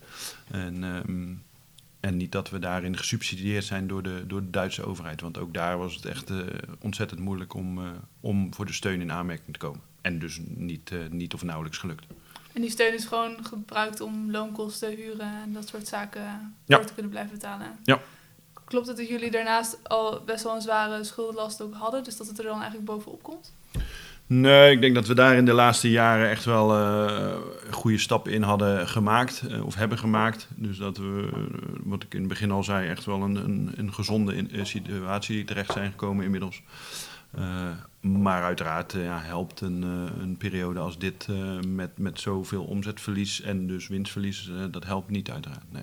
En 0.51 0.85
ehm, 0.85 1.35
en 2.03 2.17
niet 2.17 2.33
dat 2.33 2.51
we 2.51 2.59
daarin 2.59 2.97
gesubsidieerd 2.97 3.65
zijn 3.65 3.87
door 3.87 4.03
de, 4.03 4.25
door 4.27 4.41
de 4.41 4.51
Duitse 4.51 4.85
overheid. 4.85 5.21
Want 5.21 5.39
ook 5.39 5.55
daar 5.55 5.79
was 5.79 5.95
het 5.95 6.05
echt 6.05 6.31
uh, 6.31 6.41
ontzettend 6.81 7.21
moeilijk 7.21 7.55
om, 7.55 7.79
uh, 7.79 7.91
om 8.21 8.55
voor 8.55 8.67
de 8.67 8.73
steun 8.73 9.01
in 9.01 9.13
aanmerking 9.13 9.53
te 9.53 9.59
komen. 9.59 9.81
En 10.01 10.19
dus 10.19 10.41
niet, 10.45 10.91
uh, 10.91 10.99
niet 11.11 11.35
of 11.35 11.43
nauwelijks 11.43 11.79
gelukt. 11.79 12.05
En 12.53 12.61
die 12.61 12.71
steun 12.71 12.95
is 12.95 13.05
gewoon 13.05 13.45
gebruikt 13.45 14.01
om 14.01 14.31
loonkosten, 14.31 14.97
huren 14.97 15.43
en 15.43 15.53
dat 15.53 15.69
soort 15.69 15.89
zaken 15.89 16.55
ja. 16.65 16.79
te 16.79 16.93
kunnen 16.93 17.11
blijven 17.11 17.33
betalen? 17.33 17.79
Ja. 17.85 18.01
Klopt 18.65 18.87
het 18.87 18.97
dat 18.97 19.09
jullie 19.09 19.31
daarnaast 19.31 19.89
al 19.89 20.21
best 20.25 20.45
wel 20.45 20.55
een 20.55 20.63
zware 20.63 21.05
schuldenlast 21.05 21.61
ook 21.61 21.75
hadden? 21.75 22.05
Dus 22.05 22.17
dat 22.17 22.27
het 22.27 22.39
er 22.39 22.45
dan 22.45 22.61
eigenlijk 22.61 22.85
bovenop 22.85 23.23
komt? 23.23 23.53
Nee, 24.41 24.73
ik 24.73 24.81
denk 24.81 24.95
dat 24.95 25.07
we 25.07 25.15
daar 25.15 25.37
in 25.37 25.45
de 25.45 25.53
laatste 25.53 25.91
jaren 25.91 26.31
echt 26.31 26.45
wel 26.45 26.79
uh, 26.79 27.37
goede 27.71 27.99
stappen 27.99 28.33
in 28.33 28.43
hadden 28.43 28.89
gemaakt, 28.89 29.43
uh, 29.51 29.67
of 29.67 29.75
hebben 29.75 29.99
gemaakt. 29.99 30.49
Dus 30.57 30.79
dat 30.79 30.97
we, 30.97 31.31
uh, 31.35 31.43
wat 31.83 32.03
ik 32.03 32.15
in 32.15 32.21
het 32.21 32.29
begin 32.29 32.51
al 32.51 32.65
zei, 32.65 32.89
echt 32.89 33.05
wel 33.05 33.23
een, 33.23 33.37
een, 33.37 33.73
een 33.77 33.95
gezonde 33.95 34.47
situatie 34.63 35.45
terecht 35.45 35.73
zijn 35.73 35.91
gekomen 35.91 36.25
inmiddels. 36.25 36.63
maar 38.01 38.43
uiteraard 38.43 38.93
ja, 38.93 39.21
helpt 39.21 39.61
een, 39.61 39.83
een 40.21 40.37
periode 40.37 40.81
als 40.81 40.99
dit 40.99 41.27
met, 41.67 41.99
met 41.99 42.21
zoveel 42.21 42.65
omzetverlies 42.65 43.41
en 43.41 43.67
dus 43.67 43.89
winstverlies, 43.89 44.51
dat 44.71 44.85
helpt 44.85 45.11
niet 45.11 45.31
uiteraard. 45.31 45.73
Nee. 45.73 45.83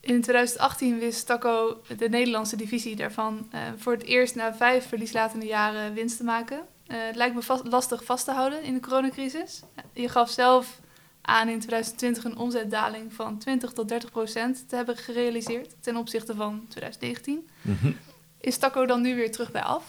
In 0.00 0.20
2018 0.20 0.98
wist 0.98 1.26
Taco, 1.26 1.82
de 1.98 2.08
Nederlandse 2.08 2.56
divisie 2.56 2.96
daarvan, 2.96 3.50
voor 3.76 3.92
het 3.92 4.04
eerst 4.04 4.34
na 4.34 4.54
vijf 4.54 4.88
verlieslatende 4.88 5.46
jaren 5.46 5.94
winst 5.94 6.16
te 6.16 6.24
maken. 6.24 6.72
Uh, 6.88 6.96
het 7.06 7.16
lijkt 7.16 7.34
me 7.34 7.42
vast, 7.42 7.66
lastig 7.66 8.04
vast 8.04 8.24
te 8.24 8.32
houden 8.32 8.62
in 8.62 8.74
de 8.74 8.80
coronacrisis. 8.80 9.62
Je 9.92 10.08
gaf 10.08 10.30
zelf 10.30 10.80
aan 11.20 11.48
in 11.48 11.58
2020 11.58 12.24
een 12.24 12.36
omzetdaling 12.36 13.12
van 13.12 13.38
20 13.38 13.72
tot 13.72 13.88
30 13.88 14.10
procent 14.10 14.68
te 14.68 14.76
hebben 14.76 14.96
gerealiseerd 14.96 15.74
ten 15.80 15.96
opzichte 15.96 16.34
van 16.34 16.64
2019. 16.68 17.48
Mhm. 17.60 17.92
Is 18.40 18.56
Taco 18.56 18.86
dan 18.86 19.00
nu 19.00 19.14
weer 19.14 19.32
terug 19.32 19.52
bij 19.52 19.62
af? 19.62 19.84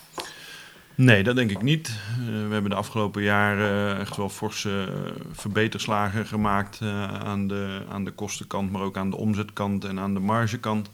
Nee, 0.96 1.24
dat 1.24 1.36
denk 1.36 1.52
ik 1.52 1.62
niet. 1.62 1.88
Uh, 2.20 2.26
we 2.26 2.54
hebben 2.54 2.70
de 2.70 2.76
afgelopen 2.76 3.22
jaren 3.22 4.00
echt 4.00 4.16
wel 4.18 4.30
forse 4.30 4.70
uh, 4.90 5.12
verbeterslagen 5.32 6.26
gemaakt 6.26 6.82
aan, 7.24 7.48
de, 7.48 7.82
aan 7.90 8.04
de 8.04 8.12
kostenkant, 8.12 8.72
maar 8.72 8.82
ook 8.82 8.98
aan 8.98 9.10
de 9.10 9.18
omzetkant 9.18 9.86
en 9.86 10.00
aan 10.00 10.14
de 10.14 10.20
margekant. 10.20 10.90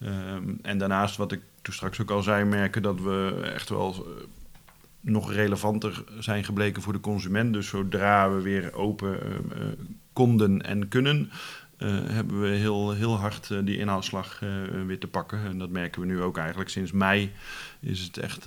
Ehm, 0.00 0.54
en 0.62 0.78
daarnaast, 0.78 1.16
wat 1.16 1.32
ik 1.32 1.40
toen 1.62 1.74
straks 1.74 2.00
ook 2.00 2.10
al 2.10 2.22
zei, 2.22 2.44
merken 2.44 2.82
dat 2.82 3.00
we 3.00 3.40
echt 3.54 3.68
wel 3.68 4.06
nog 5.00 5.32
relevanter 5.32 6.04
zijn 6.18 6.44
gebleken 6.44 6.82
voor 6.82 6.92
de 6.92 7.00
consument. 7.00 7.52
Dus 7.52 7.68
zodra 7.68 8.30
we 8.30 8.40
weer 8.40 8.74
open 8.74 9.18
uh, 9.18 9.64
konden 10.12 10.62
en 10.62 10.88
kunnen, 10.88 11.30
uh, 11.78 11.88
hebben 12.04 12.40
we 12.40 12.48
heel, 12.48 12.92
heel 12.92 13.16
hard 13.16 13.54
die 13.64 13.78
inhaalslag 13.78 14.40
weer 14.86 14.98
te 14.98 15.06
pakken. 15.06 15.44
En 15.44 15.58
dat 15.58 15.70
merken 15.70 16.00
we 16.00 16.06
nu 16.06 16.22
ook 16.22 16.36
eigenlijk 16.38 16.70
sinds 16.70 16.92
mei. 16.92 17.32
Is 17.80 18.00
het 18.00 18.16
echt 18.16 18.44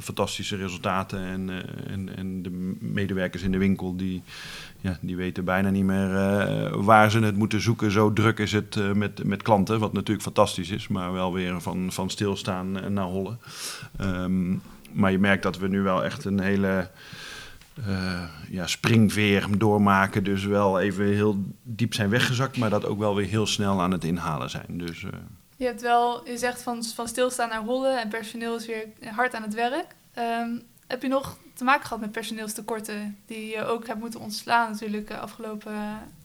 fantastische 0.00 0.56
resultaten. 0.56 1.18
En, 1.18 1.50
en, 1.86 2.16
en 2.16 2.42
de 2.42 2.76
medewerkers 2.80 3.42
in 3.42 3.52
de 3.52 3.58
winkel 3.58 3.96
die, 3.96 4.22
ja, 4.80 4.98
die 5.00 5.16
weten 5.16 5.44
bijna 5.44 5.70
niet 5.70 5.84
meer 5.84 6.10
waar 6.84 7.10
ze 7.10 7.18
het 7.18 7.36
moeten 7.36 7.60
zoeken. 7.60 7.90
Zo 7.90 8.12
druk 8.12 8.38
is 8.38 8.52
het 8.52 8.94
met, 8.94 9.24
met 9.24 9.42
klanten. 9.42 9.80
Wat 9.80 9.92
natuurlijk 9.92 10.22
fantastisch 10.22 10.70
is, 10.70 10.88
maar 10.88 11.12
wel 11.12 11.32
weer 11.32 11.60
van, 11.60 11.92
van 11.92 12.10
stilstaan 12.10 12.92
naar 12.92 13.04
hollen. 13.04 13.38
Um, 14.00 14.62
maar 14.92 15.10
je 15.10 15.18
merkt 15.18 15.42
dat 15.42 15.58
we 15.58 15.68
nu 15.68 15.80
wel 15.80 16.04
echt 16.04 16.24
een 16.24 16.40
hele 16.40 16.90
uh, 17.88 18.22
ja, 18.48 18.66
springveer 18.66 19.58
doormaken. 19.58 20.24
Dus 20.24 20.44
wel 20.44 20.80
even 20.80 21.04
heel 21.04 21.44
diep 21.62 21.94
zijn 21.94 22.10
weggezakt, 22.10 22.56
maar 22.56 22.70
dat 22.70 22.86
ook 22.86 22.98
wel 22.98 23.14
weer 23.14 23.26
heel 23.26 23.46
snel 23.46 23.80
aan 23.80 23.90
het 23.90 24.04
inhalen 24.04 24.50
zijn. 24.50 24.66
Dus, 24.68 25.02
uh... 25.02 25.10
Je 25.56 25.64
hebt 25.64 25.80
wel, 25.80 26.28
je 26.28 26.38
zegt 26.38 26.62
van, 26.62 26.84
van 26.84 27.08
stilstaan 27.08 27.48
naar 27.48 27.62
hollen 27.62 28.00
en 28.00 28.08
personeel 28.08 28.56
is 28.56 28.66
weer 28.66 28.86
hard 29.14 29.34
aan 29.34 29.42
het 29.42 29.54
werk. 29.54 29.86
Um, 30.18 30.62
heb 30.86 31.02
je 31.02 31.08
nog 31.08 31.36
te 31.54 31.64
maken 31.64 31.82
gehad 31.82 32.00
met 32.00 32.12
personeelstekorten 32.12 33.18
die 33.26 33.46
je 33.46 33.64
ook 33.64 33.86
hebt 33.86 34.00
moeten 34.00 34.20
ontslaan 34.20 34.70
natuurlijk 34.70 35.08
de 35.08 35.18
afgelopen 35.18 35.72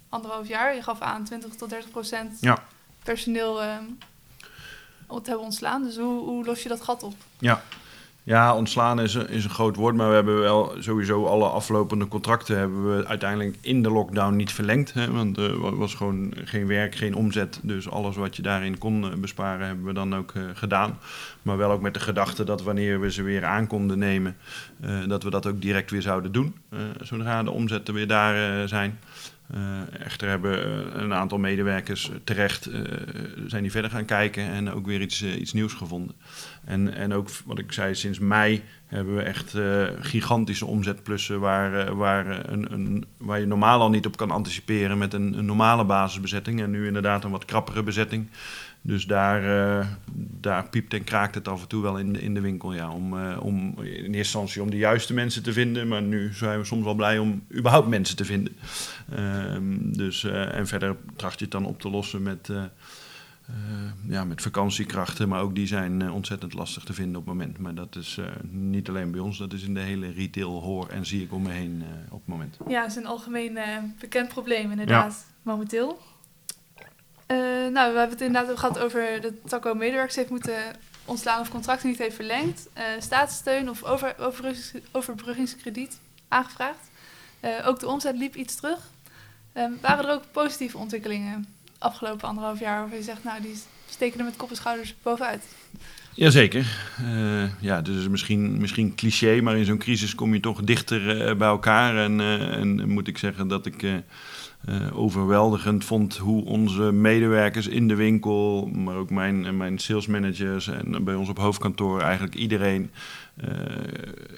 anderhalf 0.09 0.47
jaar? 0.47 0.75
Je 0.75 0.81
gaf 0.81 1.01
aan 1.01 1.23
20 1.23 1.55
tot 1.55 1.69
30 1.69 1.91
procent 1.91 2.37
ja. 2.41 2.63
personeel 3.03 3.63
um, 3.63 3.97
te 5.07 5.29
hebben 5.29 5.39
ontslaan. 5.39 5.83
Dus 5.83 5.97
hoe, 5.97 6.23
hoe 6.23 6.45
los 6.45 6.63
je 6.63 6.69
dat 6.69 6.81
gat 6.81 7.03
op? 7.03 7.13
Ja, 7.39 7.61
ja, 8.25 8.55
ontslaan 8.55 8.99
is 8.99 9.13
een, 9.13 9.29
is 9.29 9.43
een 9.43 9.49
groot 9.49 9.75
woord, 9.75 9.95
maar 9.95 10.07
we 10.09 10.15
hebben 10.15 10.39
wel 10.39 10.75
sowieso 10.79 11.25
alle 11.25 11.47
aflopende 11.47 12.07
contracten 12.07 12.57
hebben 12.57 12.97
we 12.97 13.05
uiteindelijk 13.07 13.57
in 13.61 13.83
de 13.83 13.91
lockdown 13.91 14.35
niet 14.35 14.51
verlengd. 14.51 14.93
Hè, 14.93 15.11
want 15.11 15.37
er 15.37 15.77
was 15.77 15.93
gewoon 15.93 16.33
geen 16.43 16.67
werk, 16.67 16.95
geen 16.95 17.15
omzet. 17.15 17.59
Dus 17.63 17.89
alles 17.89 18.15
wat 18.15 18.35
je 18.35 18.41
daarin 18.41 18.77
kon 18.77 19.03
eh, 19.03 19.17
besparen 19.17 19.67
hebben 19.67 19.85
we 19.85 19.93
dan 19.93 20.15
ook 20.15 20.33
uh, 20.33 20.43
gedaan. 20.53 20.99
Maar 21.41 21.57
wel 21.57 21.71
ook 21.71 21.81
met 21.81 21.93
de 21.93 21.99
gedachte 21.99 22.43
dat 22.43 22.63
wanneer 22.63 22.99
we 22.99 23.11
ze 23.11 23.23
weer 23.23 23.45
aan 23.45 23.67
konden 23.67 23.99
nemen, 23.99 24.37
dat 25.07 25.23
we 25.23 25.29
dat 25.29 25.45
ook 25.45 25.61
direct 25.61 25.91
weer 25.91 26.01
zouden 26.01 26.31
doen. 26.31 26.55
zodra 27.01 27.43
de 27.43 27.51
omzetten 27.51 27.93
weer 27.93 28.07
daar 28.07 28.67
zijn. 28.67 28.99
Uh, 29.53 30.01
echter 30.05 30.29
hebben 30.29 31.01
een 31.01 31.13
aantal 31.13 31.37
medewerkers 31.37 32.11
terecht 32.23 32.67
uh, 32.67 32.81
zijn 33.47 33.61
die 33.61 33.71
verder 33.71 33.91
gaan 33.91 34.05
kijken 34.05 34.43
en 34.43 34.71
ook 34.71 34.85
weer 34.85 35.01
iets, 35.01 35.23
iets 35.23 35.53
nieuws 35.53 35.73
gevonden. 35.73 36.15
En, 36.63 36.93
en 36.93 37.13
ook 37.13 37.29
wat 37.45 37.59
ik 37.59 37.71
zei, 37.71 37.95
sinds 37.95 38.19
mei 38.19 38.63
hebben 38.85 39.15
we 39.15 39.21
echt 39.21 39.53
gigantische 39.99 40.65
omzetplussen 40.65 41.39
waar, 41.39 41.95
waar, 41.95 42.51
een, 42.51 42.73
een, 42.73 43.05
waar 43.17 43.39
je 43.39 43.45
normaal 43.45 43.81
al 43.81 43.89
niet 43.89 44.05
op 44.05 44.17
kan 44.17 44.31
anticiperen 44.31 44.97
met 44.97 45.13
een, 45.13 45.37
een 45.37 45.45
normale 45.45 45.85
basisbezetting. 45.85 46.61
En 46.61 46.71
nu 46.71 46.87
inderdaad 46.87 47.23
een 47.23 47.31
wat 47.31 47.45
krappere 47.45 47.83
bezetting. 47.83 48.27
Dus 48.87 49.05
daar, 49.05 49.43
uh, 49.43 49.87
daar 50.15 50.69
piept 50.69 50.93
en 50.93 51.03
kraakt 51.03 51.35
het 51.35 51.47
af 51.47 51.61
en 51.61 51.67
toe 51.67 51.81
wel 51.81 51.97
in 51.97 52.13
de, 52.13 52.21
in 52.21 52.33
de 52.33 52.41
winkel. 52.41 52.73
Ja, 52.73 52.91
om, 52.91 53.13
uh, 53.13 53.37
om 53.41 53.73
in 53.77 53.85
eerste 53.85 54.17
instantie 54.17 54.61
om 54.61 54.69
de 54.69 54.77
juiste 54.77 55.13
mensen 55.13 55.43
te 55.43 55.53
vinden. 55.53 55.87
Maar 55.87 56.01
nu 56.01 56.33
zijn 56.33 56.59
we 56.59 56.65
soms 56.65 56.83
wel 56.83 56.93
blij 56.93 57.17
om 57.17 57.43
überhaupt 57.55 57.87
mensen 57.87 58.15
te 58.15 58.25
vinden. 58.25 58.55
Uh, 59.19 59.55
dus, 59.81 60.23
eh, 60.23 60.55
en 60.55 60.67
verder 60.67 60.95
tracht 61.15 61.39
je 61.39 61.43
het 61.43 61.53
dan 61.53 61.65
op 61.65 61.79
te 61.79 61.89
lossen 61.89 62.23
met, 62.23 62.49
ja, 64.07 64.23
met 64.23 64.41
vakantiekrachten. 64.41 65.29
Maar 65.29 65.41
ook 65.41 65.55
die 65.55 65.67
zijn 65.67 66.11
ontzettend 66.11 66.53
lastig 66.53 66.83
te 66.83 66.93
vinden 66.93 67.15
op 67.15 67.25
het 67.25 67.35
moment. 67.35 67.57
Maar 67.57 67.75
dat 67.75 67.95
is 67.95 68.19
niet 68.49 68.89
alleen 68.89 69.11
bij 69.11 69.19
ons. 69.19 69.37
Dat 69.37 69.53
is 69.53 69.63
in 69.63 69.73
de 69.73 69.79
hele 69.79 70.11
retail 70.11 70.61
hoor 70.61 70.87
en 70.87 71.05
zie 71.05 71.23
ik 71.23 71.33
om 71.33 71.41
me 71.41 71.51
heen 71.51 71.83
op 72.09 72.19
het 72.19 72.27
moment. 72.27 72.57
Ja, 72.67 72.81
het 72.81 72.89
is 72.89 72.97
een 72.97 73.05
algemeen 73.05 73.57
bekend 73.99 74.27
probleem 74.27 74.71
inderdaad 74.71 75.25
momenteel. 75.41 75.99
Uh, 77.27 77.37
nou, 77.71 77.91
we 77.93 77.99
hebben 77.99 78.09
het 78.09 78.21
inderdaad 78.21 78.59
gehad 78.59 78.79
over 78.79 79.21
dat 79.21 79.33
Taco 79.47 79.73
medewerkers 79.73 80.15
heeft 80.15 80.29
moeten 80.29 80.57
ontslaan 81.05 81.39
of 81.39 81.49
contracten 81.49 81.89
niet 81.89 81.97
heeft 81.97 82.15
verlengd. 82.15 82.67
Uh, 82.77 82.83
staatssteun 82.99 83.69
of 83.69 83.83
over, 83.83 84.15
overbruggingskrediet 84.91 85.99
aangevraagd. 86.27 86.89
Uh, 87.41 87.67
ook 87.67 87.79
de 87.79 87.87
omzet 87.87 88.17
liep 88.17 88.35
iets 88.35 88.55
terug. 88.55 88.79
waren 89.81 90.05
er 90.05 90.11
ook 90.11 90.31
positieve 90.31 90.77
ontwikkelingen 90.77 91.55
afgelopen 91.77 92.27
anderhalf 92.27 92.59
jaar 92.59 92.79
waarvan 92.79 92.97
je 92.97 93.03
zegt, 93.03 93.23
nou, 93.23 93.41
die 93.41 93.61
steken 93.89 94.19
er 94.19 94.25
met 94.25 94.35
kop 94.35 94.49
en 94.49 94.55
schouders 94.55 94.95
bovenuit? 95.01 95.43
Jazeker. 96.15 96.65
Uh, 97.01 97.43
ja, 97.59 97.81
dus 97.81 98.07
misschien, 98.07 98.57
misschien 98.57 98.95
cliché, 98.95 99.41
maar 99.41 99.57
in 99.57 99.65
zo'n 99.65 99.77
crisis 99.77 100.15
kom 100.15 100.33
je 100.33 100.39
toch 100.39 100.61
dichter 100.61 101.37
bij 101.37 101.47
elkaar. 101.47 101.97
En, 101.97 102.19
en 102.51 102.89
moet 102.89 103.07
ik 103.07 103.17
zeggen 103.17 103.47
dat 103.47 103.65
ik 103.65 104.03
overweldigend 104.93 105.85
vond 105.85 106.17
hoe 106.17 106.45
onze 106.45 106.81
medewerkers 106.81 107.67
in 107.67 107.87
de 107.87 107.95
winkel, 107.95 108.69
maar 108.73 108.95
ook 108.95 109.09
mijn, 109.09 109.57
mijn 109.57 109.77
salesmanagers 109.77 110.67
en 110.67 111.03
bij 111.03 111.15
ons 111.15 111.29
op 111.29 111.37
hoofdkantoor, 111.37 112.01
eigenlijk 112.01 112.35
iedereen 112.35 112.91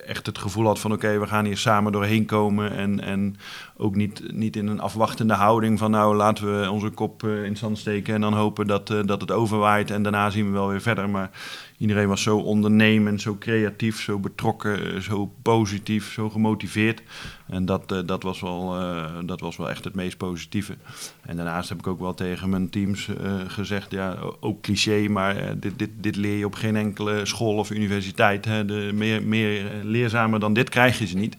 echt 0.05 0.25
het 0.25 0.37
gevoel 0.37 0.65
had 0.65 0.79
van 0.79 0.91
oké, 0.91 1.19
we 1.19 1.27
gaan 1.27 1.45
hier 1.45 1.57
samen 1.57 1.91
doorheen 1.91 2.25
komen. 2.25 2.71
En, 2.71 3.03
en 3.03 3.37
ook 3.77 3.95
niet, 3.95 4.33
niet 4.33 4.55
in 4.55 4.67
een 4.67 4.79
afwachtende 4.79 5.33
houding 5.33 5.79
van 5.79 5.91
nou 5.91 6.15
laten 6.15 6.61
we 6.61 6.71
onze 6.71 6.89
kop 6.89 7.23
in 7.23 7.57
zand 7.57 7.77
steken 7.77 8.13
en 8.13 8.21
dan 8.21 8.33
hopen 8.33 8.67
dat, 8.67 8.87
dat 8.87 9.21
het 9.21 9.31
overwaait 9.31 9.91
en 9.91 10.03
daarna 10.03 10.29
zien 10.29 10.45
we 10.45 10.51
wel 10.51 10.67
weer 10.67 10.81
verder. 10.81 11.09
Maar 11.09 11.29
iedereen 11.77 12.07
was 12.07 12.21
zo 12.21 12.37
ondernemend, 12.37 13.21
zo 13.21 13.35
creatief, 13.39 14.01
zo 14.01 14.19
betrokken, 14.19 15.01
zo 15.01 15.31
positief, 15.41 16.13
zo 16.13 16.29
gemotiveerd. 16.29 17.01
En 17.47 17.65
dat, 17.65 17.91
uh, 17.91 17.99
dat, 18.05 18.23
was 18.23 18.41
wel, 18.41 18.81
uh, 18.81 19.05
dat 19.25 19.39
was 19.39 19.57
wel 19.57 19.69
echt 19.69 19.83
het 19.83 19.95
meest 19.95 20.17
positieve. 20.17 20.75
En 21.21 21.35
daarnaast 21.35 21.69
heb 21.69 21.77
ik 21.77 21.87
ook 21.87 21.99
wel 21.99 22.13
tegen 22.13 22.49
mijn 22.49 22.69
teams 22.69 23.09
gezegd, 23.47 23.91
ja, 23.91 24.17
ook 24.39 24.61
cliché, 24.61 25.07
maar 25.07 25.59
dit, 25.59 25.79
dit, 25.79 25.89
dit 25.95 26.15
leer 26.15 26.37
je 26.37 26.45
op 26.45 26.55
geen 26.55 26.75
enkele 26.75 27.25
school 27.25 27.55
of 27.57 27.71
universiteit. 27.71 28.45
Hè. 28.45 28.65
De, 28.65 28.91
meer, 28.93 29.23
meer 29.23 29.71
leerzamer 29.83 30.39
dan 30.39 30.53
dit 30.53 30.69
krijg 30.69 30.99
je 30.99 31.07
ze 31.07 31.17
niet. 31.17 31.37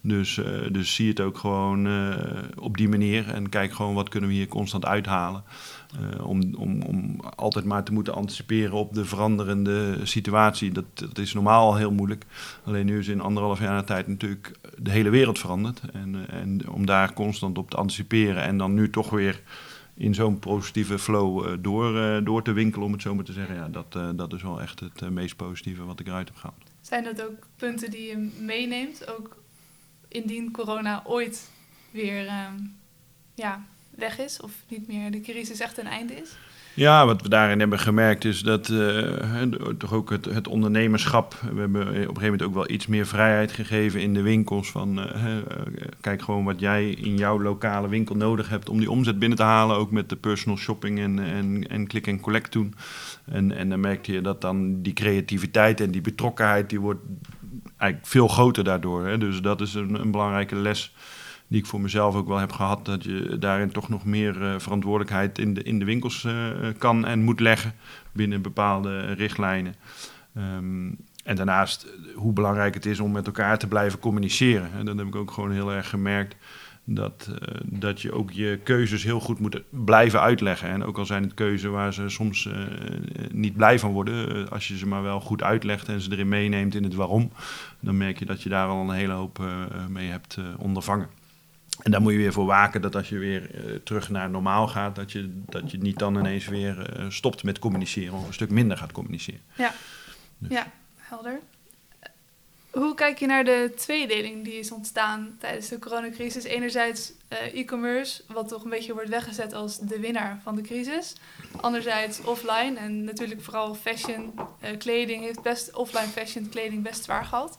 Dus, 0.00 0.40
dus 0.72 0.94
zie 0.94 1.08
het 1.08 1.20
ook 1.20 1.38
gewoon 1.38 1.88
op 2.58 2.76
die 2.76 2.88
manier 2.88 3.28
en 3.28 3.48
kijk 3.48 3.72
gewoon 3.72 3.94
wat 3.94 4.08
kunnen 4.08 4.28
we 4.28 4.34
hier 4.34 4.48
constant 4.48 4.84
uithalen. 4.84 5.44
Uh, 5.98 6.26
om, 6.26 6.54
om, 6.54 6.82
om 6.82 7.20
altijd 7.36 7.64
maar 7.64 7.84
te 7.84 7.92
moeten 7.92 8.14
anticiperen 8.14 8.72
op 8.72 8.94
de 8.94 9.04
veranderende 9.04 9.98
situatie. 10.02 10.72
Dat, 10.72 10.84
dat 10.94 11.18
is 11.18 11.34
normaal 11.34 11.66
al 11.66 11.76
heel 11.76 11.92
moeilijk. 11.92 12.24
Alleen 12.64 12.86
nu 12.86 12.98
is 12.98 13.08
in 13.08 13.20
anderhalf 13.20 13.60
jaar 13.60 13.84
tijd 13.84 14.06
natuurlijk 14.06 14.58
de 14.78 14.90
hele 14.90 15.10
wereld 15.10 15.38
veranderd. 15.38 15.80
En, 15.92 16.14
uh, 16.14 16.40
en 16.40 16.68
om 16.68 16.86
daar 16.86 17.12
constant 17.12 17.58
op 17.58 17.70
te 17.70 17.76
anticiperen 17.76 18.42
en 18.42 18.58
dan 18.58 18.74
nu 18.74 18.90
toch 18.90 19.10
weer 19.10 19.42
in 19.94 20.14
zo'n 20.14 20.38
positieve 20.38 20.98
flow 20.98 21.46
uh, 21.46 21.52
door, 21.60 22.24
door 22.24 22.42
te 22.42 22.52
winkelen, 22.52 22.86
om 22.86 22.92
het 22.92 23.02
zo 23.02 23.14
maar 23.14 23.24
te 23.24 23.32
zeggen. 23.32 23.54
Ja, 23.54 23.68
dat, 23.68 24.16
dat 24.16 24.32
is 24.32 24.42
wel 24.42 24.60
echt 24.60 24.80
het 24.80 25.10
meest 25.10 25.36
positieve 25.36 25.84
wat 25.84 26.00
ik 26.00 26.06
eruit 26.06 26.28
heb 26.28 26.36
gehaald. 26.36 26.62
Zijn 26.80 27.04
dat 27.04 27.22
ook 27.22 27.46
punten 27.56 27.90
die 27.90 28.06
je 28.06 28.30
meeneemt, 28.40 29.10
ook 29.16 29.36
indien 30.08 30.50
corona 30.50 31.02
ooit 31.06 31.50
weer 31.90 32.26
ehm, 32.26 32.54
ja, 33.34 33.64
weg 34.00 34.18
is 34.18 34.40
of 34.40 34.52
niet 34.68 34.86
meer 34.86 35.10
de 35.10 35.20
crisis 35.20 35.60
echt 35.60 35.78
een 35.78 35.86
einde 35.86 36.14
is? 36.14 36.30
Ja, 36.74 37.06
wat 37.06 37.22
we 37.22 37.28
daarin 37.28 37.60
hebben 37.60 37.78
gemerkt 37.78 38.24
is 38.24 38.40
dat 38.40 38.68
uh, 38.68 39.42
toch 39.78 39.92
ook 39.92 40.10
het, 40.10 40.24
het, 40.24 40.48
ondernemerschap. 40.48 41.34
We 41.52 41.60
hebben 41.60 41.80
op 41.80 41.88
een 41.88 41.96
gegeven 41.96 42.22
moment 42.22 42.42
ook 42.42 42.54
wel 42.54 42.70
iets 42.70 42.86
meer 42.86 43.06
vrijheid 43.06 43.52
gegeven 43.52 44.00
in 44.00 44.14
de 44.14 44.22
winkels. 44.22 44.70
Van 44.70 44.98
uh, 44.98 45.06
kijk 46.00 46.22
gewoon 46.22 46.44
wat 46.44 46.60
jij 46.60 46.90
in 46.90 47.16
jouw 47.16 47.40
lokale 47.40 47.88
winkel 47.88 48.16
nodig 48.16 48.48
hebt 48.48 48.68
om 48.68 48.78
die 48.78 48.90
omzet 48.90 49.18
binnen 49.18 49.38
te 49.38 49.44
halen. 49.44 49.76
Ook 49.76 49.90
met 49.90 50.08
de 50.08 50.16
personal 50.16 50.58
shopping 50.58 50.98
en, 50.98 51.18
en, 51.18 51.68
en 51.68 51.86
click 51.86 52.06
en 52.06 52.20
collect 52.20 52.52
doen. 52.52 52.74
En, 53.24 53.52
en 53.56 53.68
dan 53.68 53.80
merkte 53.80 54.12
je 54.12 54.20
dat 54.20 54.40
dan 54.40 54.82
die 54.82 54.92
creativiteit 54.92 55.80
en 55.80 55.90
die 55.90 56.00
betrokkenheid 56.00 56.70
die 56.70 56.80
wordt 56.80 57.00
eigenlijk 57.76 58.10
veel 58.10 58.28
groter 58.28 58.64
daardoor. 58.64 59.06
Hè. 59.06 59.18
Dus 59.18 59.40
dat 59.40 59.60
is 59.60 59.74
een, 59.74 60.00
een 60.00 60.10
belangrijke 60.10 60.56
les 60.56 60.94
die 61.50 61.58
ik 61.58 61.66
voor 61.66 61.80
mezelf 61.80 62.14
ook 62.14 62.28
wel 62.28 62.38
heb 62.38 62.52
gehad, 62.52 62.84
dat 62.84 63.04
je 63.04 63.36
daarin 63.38 63.70
toch 63.70 63.88
nog 63.88 64.04
meer 64.04 64.42
uh, 64.42 64.54
verantwoordelijkheid 64.58 65.38
in 65.38 65.54
de, 65.54 65.62
in 65.62 65.78
de 65.78 65.84
winkels 65.84 66.24
uh, 66.24 66.32
kan 66.78 67.06
en 67.06 67.22
moet 67.22 67.40
leggen 67.40 67.74
binnen 68.12 68.42
bepaalde 68.42 69.12
richtlijnen. 69.12 69.74
Um, 70.36 70.96
en 71.24 71.36
daarnaast 71.36 71.86
hoe 72.14 72.32
belangrijk 72.32 72.74
het 72.74 72.86
is 72.86 73.00
om 73.00 73.12
met 73.12 73.26
elkaar 73.26 73.58
te 73.58 73.66
blijven 73.66 73.98
communiceren. 73.98 74.70
En 74.72 74.84
dat 74.84 74.98
heb 74.98 75.06
ik 75.06 75.14
ook 75.14 75.30
gewoon 75.30 75.52
heel 75.52 75.72
erg 75.72 75.88
gemerkt. 75.88 76.36
Dat, 76.84 77.30
uh, 77.30 77.60
dat 77.64 78.00
je 78.02 78.12
ook 78.12 78.30
je 78.30 78.60
keuzes 78.62 79.04
heel 79.04 79.20
goed 79.20 79.38
moet 79.38 79.62
blijven 79.70 80.20
uitleggen. 80.20 80.68
En 80.68 80.84
ook 80.84 80.98
al 80.98 81.06
zijn 81.06 81.22
het 81.22 81.34
keuzes 81.34 81.70
waar 81.70 81.94
ze 81.94 82.08
soms 82.08 82.48
niet 83.32 83.56
blij 83.56 83.78
van 83.78 83.92
worden, 83.92 84.48
als 84.50 84.68
je 84.68 84.78
ze 84.78 84.86
maar 84.86 85.02
wel 85.02 85.20
goed 85.20 85.42
uitlegt 85.42 85.88
en 85.88 86.00
ze 86.00 86.12
erin 86.12 86.28
meeneemt 86.28 86.74
in 86.74 86.84
het 86.84 86.94
waarom, 86.94 87.32
dan 87.80 87.96
merk 87.96 88.18
je 88.18 88.24
dat 88.24 88.42
je 88.42 88.48
daar 88.48 88.68
al 88.68 88.80
een 88.80 88.96
hele 88.96 89.12
hoop 89.12 89.44
mee 89.88 90.08
hebt 90.10 90.38
ondervangen. 90.58 91.19
En 91.82 91.90
daar 91.90 92.00
moet 92.00 92.12
je 92.12 92.18
weer 92.18 92.32
voor 92.32 92.46
waken 92.46 92.82
dat 92.82 92.96
als 92.96 93.08
je 93.08 93.18
weer 93.18 93.50
uh, 93.54 93.74
terug 93.84 94.08
naar 94.08 94.30
normaal 94.30 94.68
gaat, 94.68 94.96
dat 94.96 95.12
je, 95.12 95.42
dat 95.48 95.70
je 95.70 95.78
niet 95.78 95.98
dan 95.98 96.16
ineens 96.16 96.46
weer 96.46 97.00
uh, 97.00 97.10
stopt 97.10 97.42
met 97.42 97.58
communiceren 97.58 98.14
of 98.14 98.26
een 98.26 98.34
stuk 98.34 98.50
minder 98.50 98.76
gaat 98.76 98.92
communiceren. 98.92 99.40
Ja, 99.56 99.74
dus. 100.38 100.50
ja 100.50 100.70
helder. 100.96 101.40
Hoe 102.70 102.94
kijk 102.94 103.18
je 103.18 103.26
naar 103.26 103.44
de 103.44 103.72
tweedeling 103.76 104.44
die 104.44 104.58
is 104.58 104.72
ontstaan 104.72 105.36
tijdens 105.38 105.68
de 105.68 105.78
coronacrisis? 105.78 106.44
Enerzijds 106.44 107.12
uh, 107.32 107.60
e-commerce, 107.60 108.22
wat 108.26 108.48
toch 108.48 108.64
een 108.64 108.70
beetje 108.70 108.92
wordt 108.92 109.08
weggezet 109.08 109.52
als 109.52 109.78
de 109.78 110.00
winnaar 110.00 110.40
van 110.42 110.56
de 110.56 110.62
crisis. 110.62 111.14
Anderzijds 111.60 112.20
offline 112.20 112.74
en 112.76 113.04
natuurlijk 113.04 113.42
vooral 113.42 113.74
fashion, 113.74 114.34
kleding 114.78 115.22
heeft 115.22 115.42
best, 115.42 115.74
offline 115.74 116.06
fashion, 116.06 116.48
kleding 116.48 116.82
best 116.82 117.04
zwaar 117.04 117.24
gehad. 117.24 117.58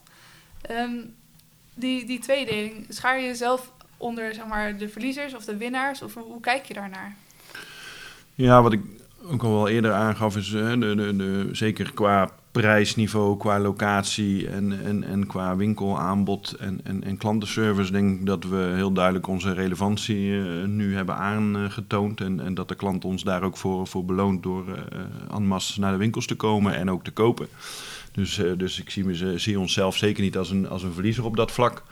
Um, 0.71 1.15
die, 1.73 2.05
die 2.05 2.19
tweedeling, 2.19 2.85
schaar 2.89 3.19
je 3.19 3.25
jezelf 3.25 3.71
onder 4.01 4.33
zeg 4.33 4.47
maar, 4.47 4.77
de 4.77 4.89
verliezers 4.89 5.35
of 5.35 5.45
de 5.45 5.57
winnaars? 5.57 6.01
Of 6.01 6.13
hoe 6.13 6.41
kijk 6.41 6.65
je 6.65 6.73
daarnaar? 6.73 7.15
Ja, 8.35 8.61
wat 8.61 8.73
ik 8.73 8.81
ook 9.31 9.43
al 9.43 9.53
wel 9.53 9.69
eerder 9.69 9.93
aangaf, 9.93 10.37
is 10.37 10.49
de, 10.49 10.77
de, 10.77 11.15
de, 11.15 11.49
zeker 11.51 11.93
qua 11.93 12.29
prijsniveau, 12.51 13.37
qua 13.37 13.59
locatie 13.59 14.47
en, 14.47 14.85
en, 14.85 15.03
en 15.03 15.27
qua 15.27 15.55
winkelaanbod 15.55 16.55
en, 16.59 16.79
en, 16.83 17.03
en 17.03 17.17
klantenservice 17.17 17.91
denk 17.91 18.19
ik 18.19 18.25
dat 18.25 18.43
we 18.43 18.71
heel 18.75 18.91
duidelijk 18.91 19.27
onze 19.27 19.53
relevantie 19.53 20.27
uh, 20.27 20.65
nu 20.65 20.95
hebben 20.95 21.15
aangetoond. 21.15 22.21
En, 22.21 22.39
en 22.39 22.53
dat 22.53 22.67
de 22.67 22.75
klant 22.75 23.05
ons 23.05 23.23
daar 23.23 23.43
ook 23.43 23.57
voor, 23.57 23.87
voor 23.87 24.05
beloont 24.05 24.43
door 24.43 24.63
uh, 24.67 25.35
en 25.35 25.47
naar 25.75 25.91
de 25.91 25.97
winkels 25.97 26.25
te 26.25 26.35
komen 26.35 26.75
en 26.75 26.91
ook 26.91 27.03
te 27.03 27.11
kopen. 27.11 27.47
Dus, 28.11 28.37
uh, 28.37 28.51
dus 28.57 28.79
ik 28.79 28.89
zie, 28.89 29.37
zie 29.39 29.59
onszelf 29.59 29.97
zeker 29.97 30.23
niet 30.23 30.37
als 30.37 30.49
een, 30.49 30.67
als 30.67 30.83
een 30.83 30.93
verliezer 30.93 31.25
op 31.25 31.35
dat 31.35 31.51
vlak. 31.51 31.83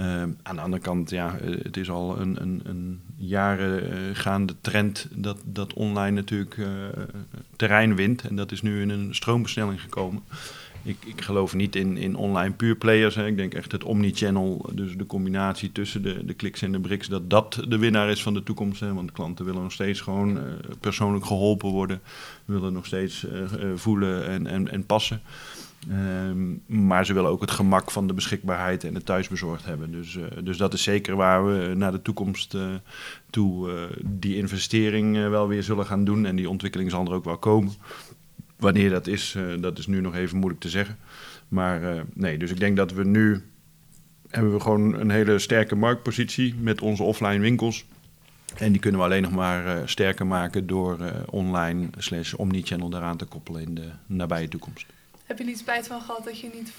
Uh, 0.00 0.22
aan 0.42 0.56
de 0.56 0.60
andere 0.60 0.82
kant, 0.82 1.10
ja, 1.10 1.36
het 1.62 1.76
is 1.76 1.90
al 1.90 2.20
een, 2.20 2.42
een, 2.42 2.60
een 2.64 3.00
jarengaande 3.16 4.54
trend 4.60 5.08
dat, 5.10 5.38
dat 5.44 5.72
online 5.72 6.14
natuurlijk 6.16 6.56
terrein 7.56 7.96
wint. 7.96 8.22
En 8.22 8.36
dat 8.36 8.52
is 8.52 8.62
nu 8.62 8.80
in 8.80 8.90
een 8.90 9.14
stroomversnelling 9.14 9.80
gekomen. 9.80 10.22
Ik, 10.84 10.96
ik 11.04 11.20
geloof 11.20 11.54
niet 11.54 11.76
in, 11.76 11.96
in 11.96 12.16
online 12.16 12.54
pure 12.54 12.74
players. 12.74 13.14
Hè. 13.14 13.26
Ik 13.26 13.36
denk 13.36 13.54
echt 13.54 13.72
het 13.72 13.84
omnichannel, 13.84 14.70
dus 14.72 14.96
de 14.96 15.06
combinatie 15.06 15.72
tussen 15.72 16.02
de, 16.02 16.24
de 16.24 16.34
kliks 16.34 16.62
en 16.62 16.72
de 16.72 16.80
bricks, 16.80 17.08
dat 17.08 17.30
dat 17.30 17.64
de 17.68 17.78
winnaar 17.78 18.10
is 18.10 18.22
van 18.22 18.34
de 18.34 18.42
toekomst. 18.42 18.80
Hè. 18.80 18.94
Want 18.94 19.12
klanten 19.12 19.44
willen 19.44 19.62
nog 19.62 19.72
steeds 19.72 20.00
gewoon 20.00 20.36
uh, 20.36 20.42
persoonlijk 20.80 21.24
geholpen 21.24 21.68
worden, 21.68 22.00
willen 22.44 22.72
nog 22.72 22.86
steeds 22.86 23.24
uh, 23.24 23.42
voelen 23.74 24.26
en, 24.26 24.46
en, 24.46 24.70
en 24.70 24.86
passen. 24.86 25.20
Um, 26.28 26.62
maar 26.66 27.06
ze 27.06 27.12
willen 27.12 27.30
ook 27.30 27.40
het 27.40 27.50
gemak 27.50 27.90
van 27.90 28.06
de 28.06 28.12
beschikbaarheid 28.12 28.84
en 28.84 28.94
het 28.94 29.06
thuisbezorgd 29.06 29.64
hebben. 29.64 29.92
Dus, 29.92 30.18
dus 30.44 30.56
dat 30.56 30.74
is 30.74 30.82
zeker 30.82 31.16
waar 31.16 31.46
we 31.46 31.74
naar 31.74 31.92
de 31.92 32.02
toekomst 32.02 32.56
toe 33.30 33.70
die 34.04 34.36
investering 34.36 35.28
wel 35.28 35.48
weer 35.48 35.62
zullen 35.62 35.86
gaan 35.86 36.04
doen. 36.04 36.26
En 36.26 36.36
die 36.36 36.48
ontwikkeling 36.48 36.90
zal 36.90 37.06
er 37.06 37.12
ook 37.12 37.24
wel 37.24 37.38
komen. 37.38 37.72
Wanneer 38.62 38.90
dat 38.90 39.06
is, 39.06 39.36
dat 39.60 39.78
is 39.78 39.86
nu 39.86 40.00
nog 40.00 40.14
even 40.14 40.36
moeilijk 40.36 40.60
te 40.62 40.68
zeggen. 40.68 40.98
Maar 41.48 42.04
nee, 42.14 42.38
dus 42.38 42.50
ik 42.50 42.60
denk 42.60 42.76
dat 42.76 42.92
we 42.92 43.04
nu 43.04 43.42
hebben 44.28 44.52
we 44.52 44.60
gewoon 44.60 44.94
een 44.94 45.10
hele 45.10 45.38
sterke 45.38 45.74
marktpositie 45.74 46.54
met 46.54 46.80
onze 46.80 47.02
offline 47.02 47.38
winkels. 47.38 47.84
En 48.56 48.72
die 48.72 48.80
kunnen 48.80 49.00
we 49.00 49.06
alleen 49.06 49.22
nog 49.22 49.32
maar 49.32 49.88
sterker 49.88 50.26
maken 50.26 50.66
door 50.66 50.98
online 51.30 51.88
slash 51.98 52.32
omnichannel 52.32 52.88
daaraan 52.88 53.16
te 53.16 53.24
koppelen 53.24 53.62
in 53.62 53.74
de 53.74 53.90
nabije 54.06 54.48
toekomst. 54.48 54.86
Heb 55.26 55.38
je 55.38 55.44
niet 55.44 55.58
spijt 55.58 55.86
van 55.86 56.00
gehad 56.00 56.24
dat 56.24 56.40
je 56.40 56.50
niet, 56.54 56.72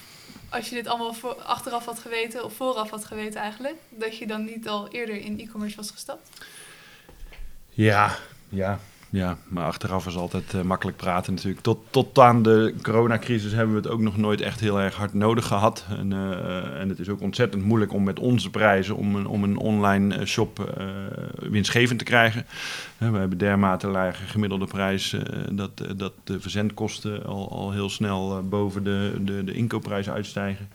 als 0.48 0.68
je 0.68 0.74
dit 0.74 0.86
allemaal 0.86 1.14
voor, 1.14 1.34
achteraf 1.34 1.84
had 1.84 1.98
geweten, 1.98 2.44
of 2.44 2.54
vooraf 2.54 2.90
had 2.90 3.04
geweten 3.04 3.40
eigenlijk, 3.40 3.76
dat 3.88 4.18
je 4.18 4.26
dan 4.26 4.44
niet 4.44 4.68
al 4.68 4.88
eerder 4.88 5.16
in 5.16 5.40
e-commerce 5.40 5.76
was 5.76 5.90
gestapt? 5.90 6.28
Ja, 7.70 8.16
ja, 8.48 8.80
ja, 9.14 9.36
maar 9.48 9.64
achteraf 9.64 10.06
is 10.06 10.16
altijd 10.16 10.52
uh, 10.54 10.62
makkelijk 10.62 10.96
praten 10.96 11.34
natuurlijk. 11.34 11.62
Tot, 11.62 11.78
tot 11.90 12.18
aan 12.18 12.42
de 12.42 12.74
coronacrisis 12.82 13.52
hebben 13.52 13.74
we 13.74 13.80
het 13.80 13.90
ook 13.90 14.00
nog 14.00 14.16
nooit 14.16 14.40
echt 14.40 14.60
heel 14.60 14.80
erg 14.80 14.94
hard 14.94 15.14
nodig 15.14 15.46
gehad. 15.46 15.84
En, 15.98 16.10
uh, 16.10 16.80
en 16.80 16.88
het 16.88 16.98
is 16.98 17.08
ook 17.08 17.20
ontzettend 17.20 17.64
moeilijk 17.64 17.92
om 17.92 18.04
met 18.04 18.18
onze 18.18 18.50
prijzen 18.50 18.96
om 18.96 19.16
een, 19.16 19.26
om 19.26 19.42
een 19.42 19.56
online 19.56 20.26
shop 20.26 20.74
uh, 20.78 20.86
winstgevend 21.50 21.98
te 21.98 22.04
krijgen. 22.04 22.46
we 22.98 23.04
hebben 23.04 23.38
dermate 23.38 23.86
lage 23.86 24.26
gemiddelde 24.26 24.66
prijs 24.66 25.16
dat, 25.50 25.70
dat 25.96 26.12
de 26.24 26.40
verzendkosten 26.40 27.26
al, 27.26 27.50
al 27.50 27.72
heel 27.72 27.90
snel 27.90 28.48
boven 28.48 28.84
de, 28.84 29.12
de, 29.20 29.44
de 29.44 29.52
inkoopprijs 29.52 30.10
uitstijgen. 30.10 30.68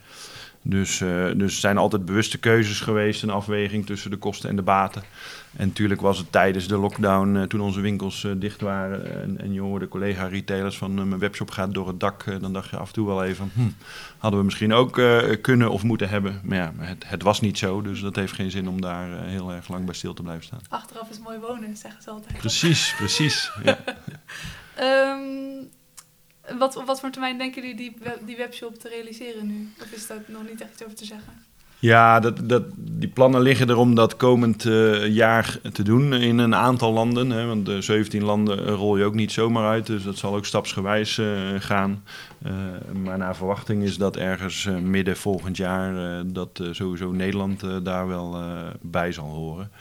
Dus, 0.61 0.99
uh, 0.99 1.31
dus 1.35 1.59
zijn 1.59 1.77
altijd 1.77 2.05
bewuste 2.05 2.37
keuzes 2.37 2.79
geweest, 2.79 3.23
een 3.23 3.29
afweging 3.29 3.85
tussen 3.85 4.11
de 4.11 4.17
kosten 4.17 4.49
en 4.49 4.55
de 4.55 4.61
baten. 4.61 5.03
En 5.55 5.67
natuurlijk 5.67 6.01
was 6.01 6.17
het 6.17 6.31
tijdens 6.31 6.67
de 6.67 6.77
lockdown, 6.77 7.35
uh, 7.35 7.43
toen 7.43 7.61
onze 7.61 7.81
winkels 7.81 8.23
uh, 8.23 8.31
dicht 8.37 8.61
waren 8.61 9.21
en, 9.21 9.41
en 9.41 9.53
je 9.53 9.61
hoorde 9.61 9.87
collega-retailers 9.87 10.77
van 10.77 10.93
mijn 10.93 11.19
webshop 11.19 11.51
gaat 11.51 11.73
door 11.73 11.87
het 11.87 11.99
dak, 11.99 12.41
dan 12.41 12.53
dacht 12.53 12.69
je 12.69 12.77
af 12.77 12.87
en 12.87 12.93
toe 12.93 13.07
wel 13.07 13.23
even, 13.23 13.51
hm, 13.53 13.61
hadden 14.17 14.39
we 14.39 14.45
misschien 14.45 14.73
ook 14.73 15.01
kunnen 15.41 15.71
of 15.71 15.83
moeten 15.83 16.09
hebben. 16.09 16.41
Maar 16.43 16.57
ja, 16.57 16.73
het, 16.77 17.03
het, 17.07 17.23
was 17.23 17.41
niet 17.41 17.57
zo, 17.57 17.81
dus 17.81 18.01
dat 18.01 18.15
heeft 18.15 18.33
geen 18.33 18.51
zin 18.51 18.69
om 18.69 18.81
daar 18.81 19.23
heel 19.23 19.51
erg 19.51 19.67
lang 19.67 19.85
bij 19.85 19.95
stil 19.95 20.13
te 20.13 20.21
blijven 20.21 20.45
staan. 20.45 20.59
Achteraf 20.69 21.09
is 21.09 21.19
mooi 21.19 21.39
wonen, 21.39 21.77
zeggen 21.77 22.03
ze 22.03 22.09
altijd. 22.09 22.37
Precies, 22.37 22.93
precies. 22.97 23.51
Ja. 23.63 23.77
um, 25.15 25.69
Wat, 26.57 26.75
op 26.75 26.85
wat 26.85 26.99
voor 26.99 27.09
termijn 27.09 27.37
denken 27.37 27.61
jullie 27.61 27.75
die, 27.75 27.97
die 28.25 28.37
webshop 28.37 28.79
te 28.79 28.89
realiseren 28.89 29.47
nu? 29.47 29.69
Of 29.81 29.91
is 29.91 30.07
dat 30.07 30.27
nog 30.27 30.49
niet 30.49 30.61
echt 30.61 30.71
iets 30.71 30.83
over 30.83 30.95
te 30.95 31.05
zeggen? 31.05 31.48
Ja, 31.81 32.19
dat, 32.19 32.49
dat, 32.49 32.63
die 32.75 33.09
plannen 33.09 33.41
liggen 33.41 33.69
er 33.69 33.77
om 33.77 33.95
dat 33.95 34.15
komend 34.15 34.65
uh, 34.65 35.07
jaar 35.07 35.59
te 35.71 35.83
doen 35.83 36.13
in 36.13 36.37
een 36.37 36.55
aantal 36.55 36.93
landen. 36.93 37.29
Hè, 37.29 37.45
want 37.45 37.65
de 37.65 37.81
17 37.81 38.23
landen 38.23 38.67
rol 38.67 38.97
je 38.97 39.03
ook 39.03 39.13
niet 39.13 39.31
zomaar 39.31 39.69
uit, 39.69 39.85
dus 39.85 40.03
dat 40.03 40.17
zal 40.17 40.35
ook 40.35 40.45
stapsgewijs 40.45 41.17
uh, 41.17 41.27
gaan. 41.59 42.03
Maar 43.03 43.17
naar 43.17 43.35
verwachting 43.35 43.83
is 43.83 43.97
dat 43.97 44.15
ergens 44.15 44.69
midden 44.81 45.17
volgend 45.17 45.57
jaar 45.57 46.23
dat 46.25 46.61
sowieso 46.71 47.11
Nederland 47.11 47.85
daar 47.85 48.07
wel 48.07 48.37
bij 48.81 49.11
zal 49.11 49.25
horen. 49.25 49.71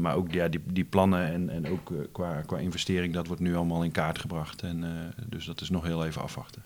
maar 0.00 0.14
ook 0.14 0.32
ja, 0.32 0.48
die, 0.48 0.60
die 0.64 0.84
plannen 0.84 1.32
en, 1.32 1.50
en 1.50 1.68
ook 1.68 1.92
qua, 2.12 2.42
qua 2.46 2.58
investering, 2.58 3.14
dat 3.14 3.26
wordt 3.26 3.42
nu 3.42 3.56
allemaal 3.56 3.84
in 3.84 3.90
kaart 3.90 4.18
gebracht. 4.18 4.62
En, 4.62 4.84
dus 5.26 5.44
dat 5.44 5.60
is 5.60 5.70
nog 5.70 5.84
heel 5.84 6.04
even 6.04 6.22
afwachten. 6.22 6.62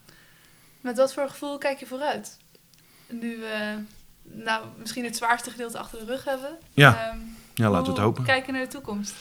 Met 0.81 0.97
wat 0.97 1.15
voor 1.15 1.29
gevoel 1.29 1.59
kijk 1.59 1.79
je 1.79 1.87
vooruit? 1.87 2.39
Nu 3.09 3.39
nou, 4.33 4.65
misschien 4.79 5.05
het 5.05 5.17
zwaarste 5.17 5.51
gedeelte 5.51 5.79
achter 5.79 5.99
de 5.99 6.05
rug 6.05 6.25
hebben. 6.25 6.51
Ja, 6.73 7.13
um, 7.15 7.37
ja 7.55 7.71
laten 7.71 7.87
we 7.87 7.93
het 7.93 8.01
hopen. 8.01 8.25
Kijken 8.25 8.53
naar 8.53 8.63
de 8.63 8.69
toekomst. 8.69 9.15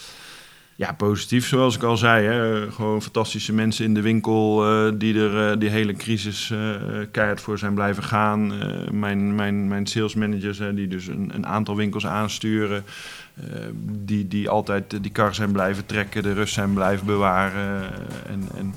Ja, 0.76 0.94
positief, 0.94 1.48
zoals 1.48 1.76
ik 1.76 1.84
al 1.84 1.98
zei. 1.98 2.28
Hè. 2.28 2.72
Gewoon 2.72 3.02
fantastische 3.02 3.54
mensen 3.54 3.86
in 3.86 3.94
de 3.94 4.02
winkel 4.02 4.72
uh, 4.72 4.92
die 4.96 5.20
er 5.20 5.52
uh, 5.52 5.60
die 5.60 5.70
hele 5.70 5.94
crisis 5.94 6.50
uh, 6.50 6.76
keihard 7.12 7.42
voor 7.42 7.58
zijn 7.58 7.74
blijven 7.74 8.04
gaan. 8.04 8.54
mijn, 8.92 9.36
mijn, 9.36 9.68
mijn 9.68 9.88
sales 9.88 10.16
managers, 10.16 10.58
die 10.58 10.88
dus 10.88 11.08
een, 11.08 11.32
een 11.34 11.48
aantal 11.48 11.76
winkels 11.76 12.06
aansturen. 12.06 12.84
die, 13.82 14.28
die 14.28 14.50
altijd 14.50 15.04
die 15.04 15.12
kar 15.12 15.36
zijn 15.36 15.52
blijven 15.52 15.86
trekken, 15.86 16.24
de 16.24 16.34
rust 16.34 16.54
zijn 16.54 16.74
blijven 16.74 17.06
bewaren. 17.06 17.92
en, 18.28 18.48
en 18.58 18.76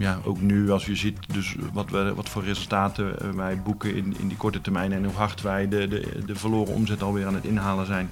ja, 0.00 0.18
ook 0.24 0.40
nu 0.40 0.70
als 0.70 0.86
je 0.86 0.96
ziet 0.96 1.18
dus 1.32 1.56
wat, 1.72 1.90
we, 1.90 2.14
wat 2.14 2.28
voor 2.28 2.44
resultaten 2.44 3.36
wij 3.36 3.62
boeken 3.62 3.94
in, 3.94 4.16
in 4.18 4.28
die 4.28 4.36
korte 4.36 4.60
termijn 4.60 4.92
en 4.92 5.04
hoe 5.04 5.14
hard 5.14 5.40
wij 5.40 5.68
de, 5.68 5.88
de, 5.88 6.24
de 6.26 6.34
verloren 6.34 6.74
omzet 6.74 7.02
alweer 7.02 7.26
aan 7.26 7.34
het 7.34 7.44
inhalen 7.44 7.86
zijn, 7.86 8.10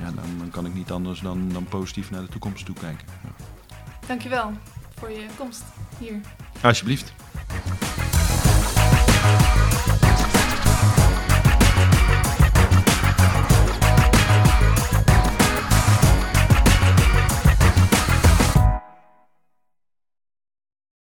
ja, 0.00 0.04
dan, 0.04 0.24
dan 0.38 0.50
kan 0.50 0.66
ik 0.66 0.74
niet 0.74 0.90
anders 0.90 1.20
dan, 1.20 1.48
dan 1.52 1.64
positief 1.64 2.10
naar 2.10 2.22
de 2.22 2.28
toekomst 2.28 2.64
toe 2.64 2.74
kijken. 2.74 3.06
Ja. 3.22 3.44
Dankjewel 4.06 4.52
voor 4.94 5.10
je 5.10 5.26
komst 5.36 5.64
hier. 5.98 6.20
Alsjeblieft. 6.62 7.14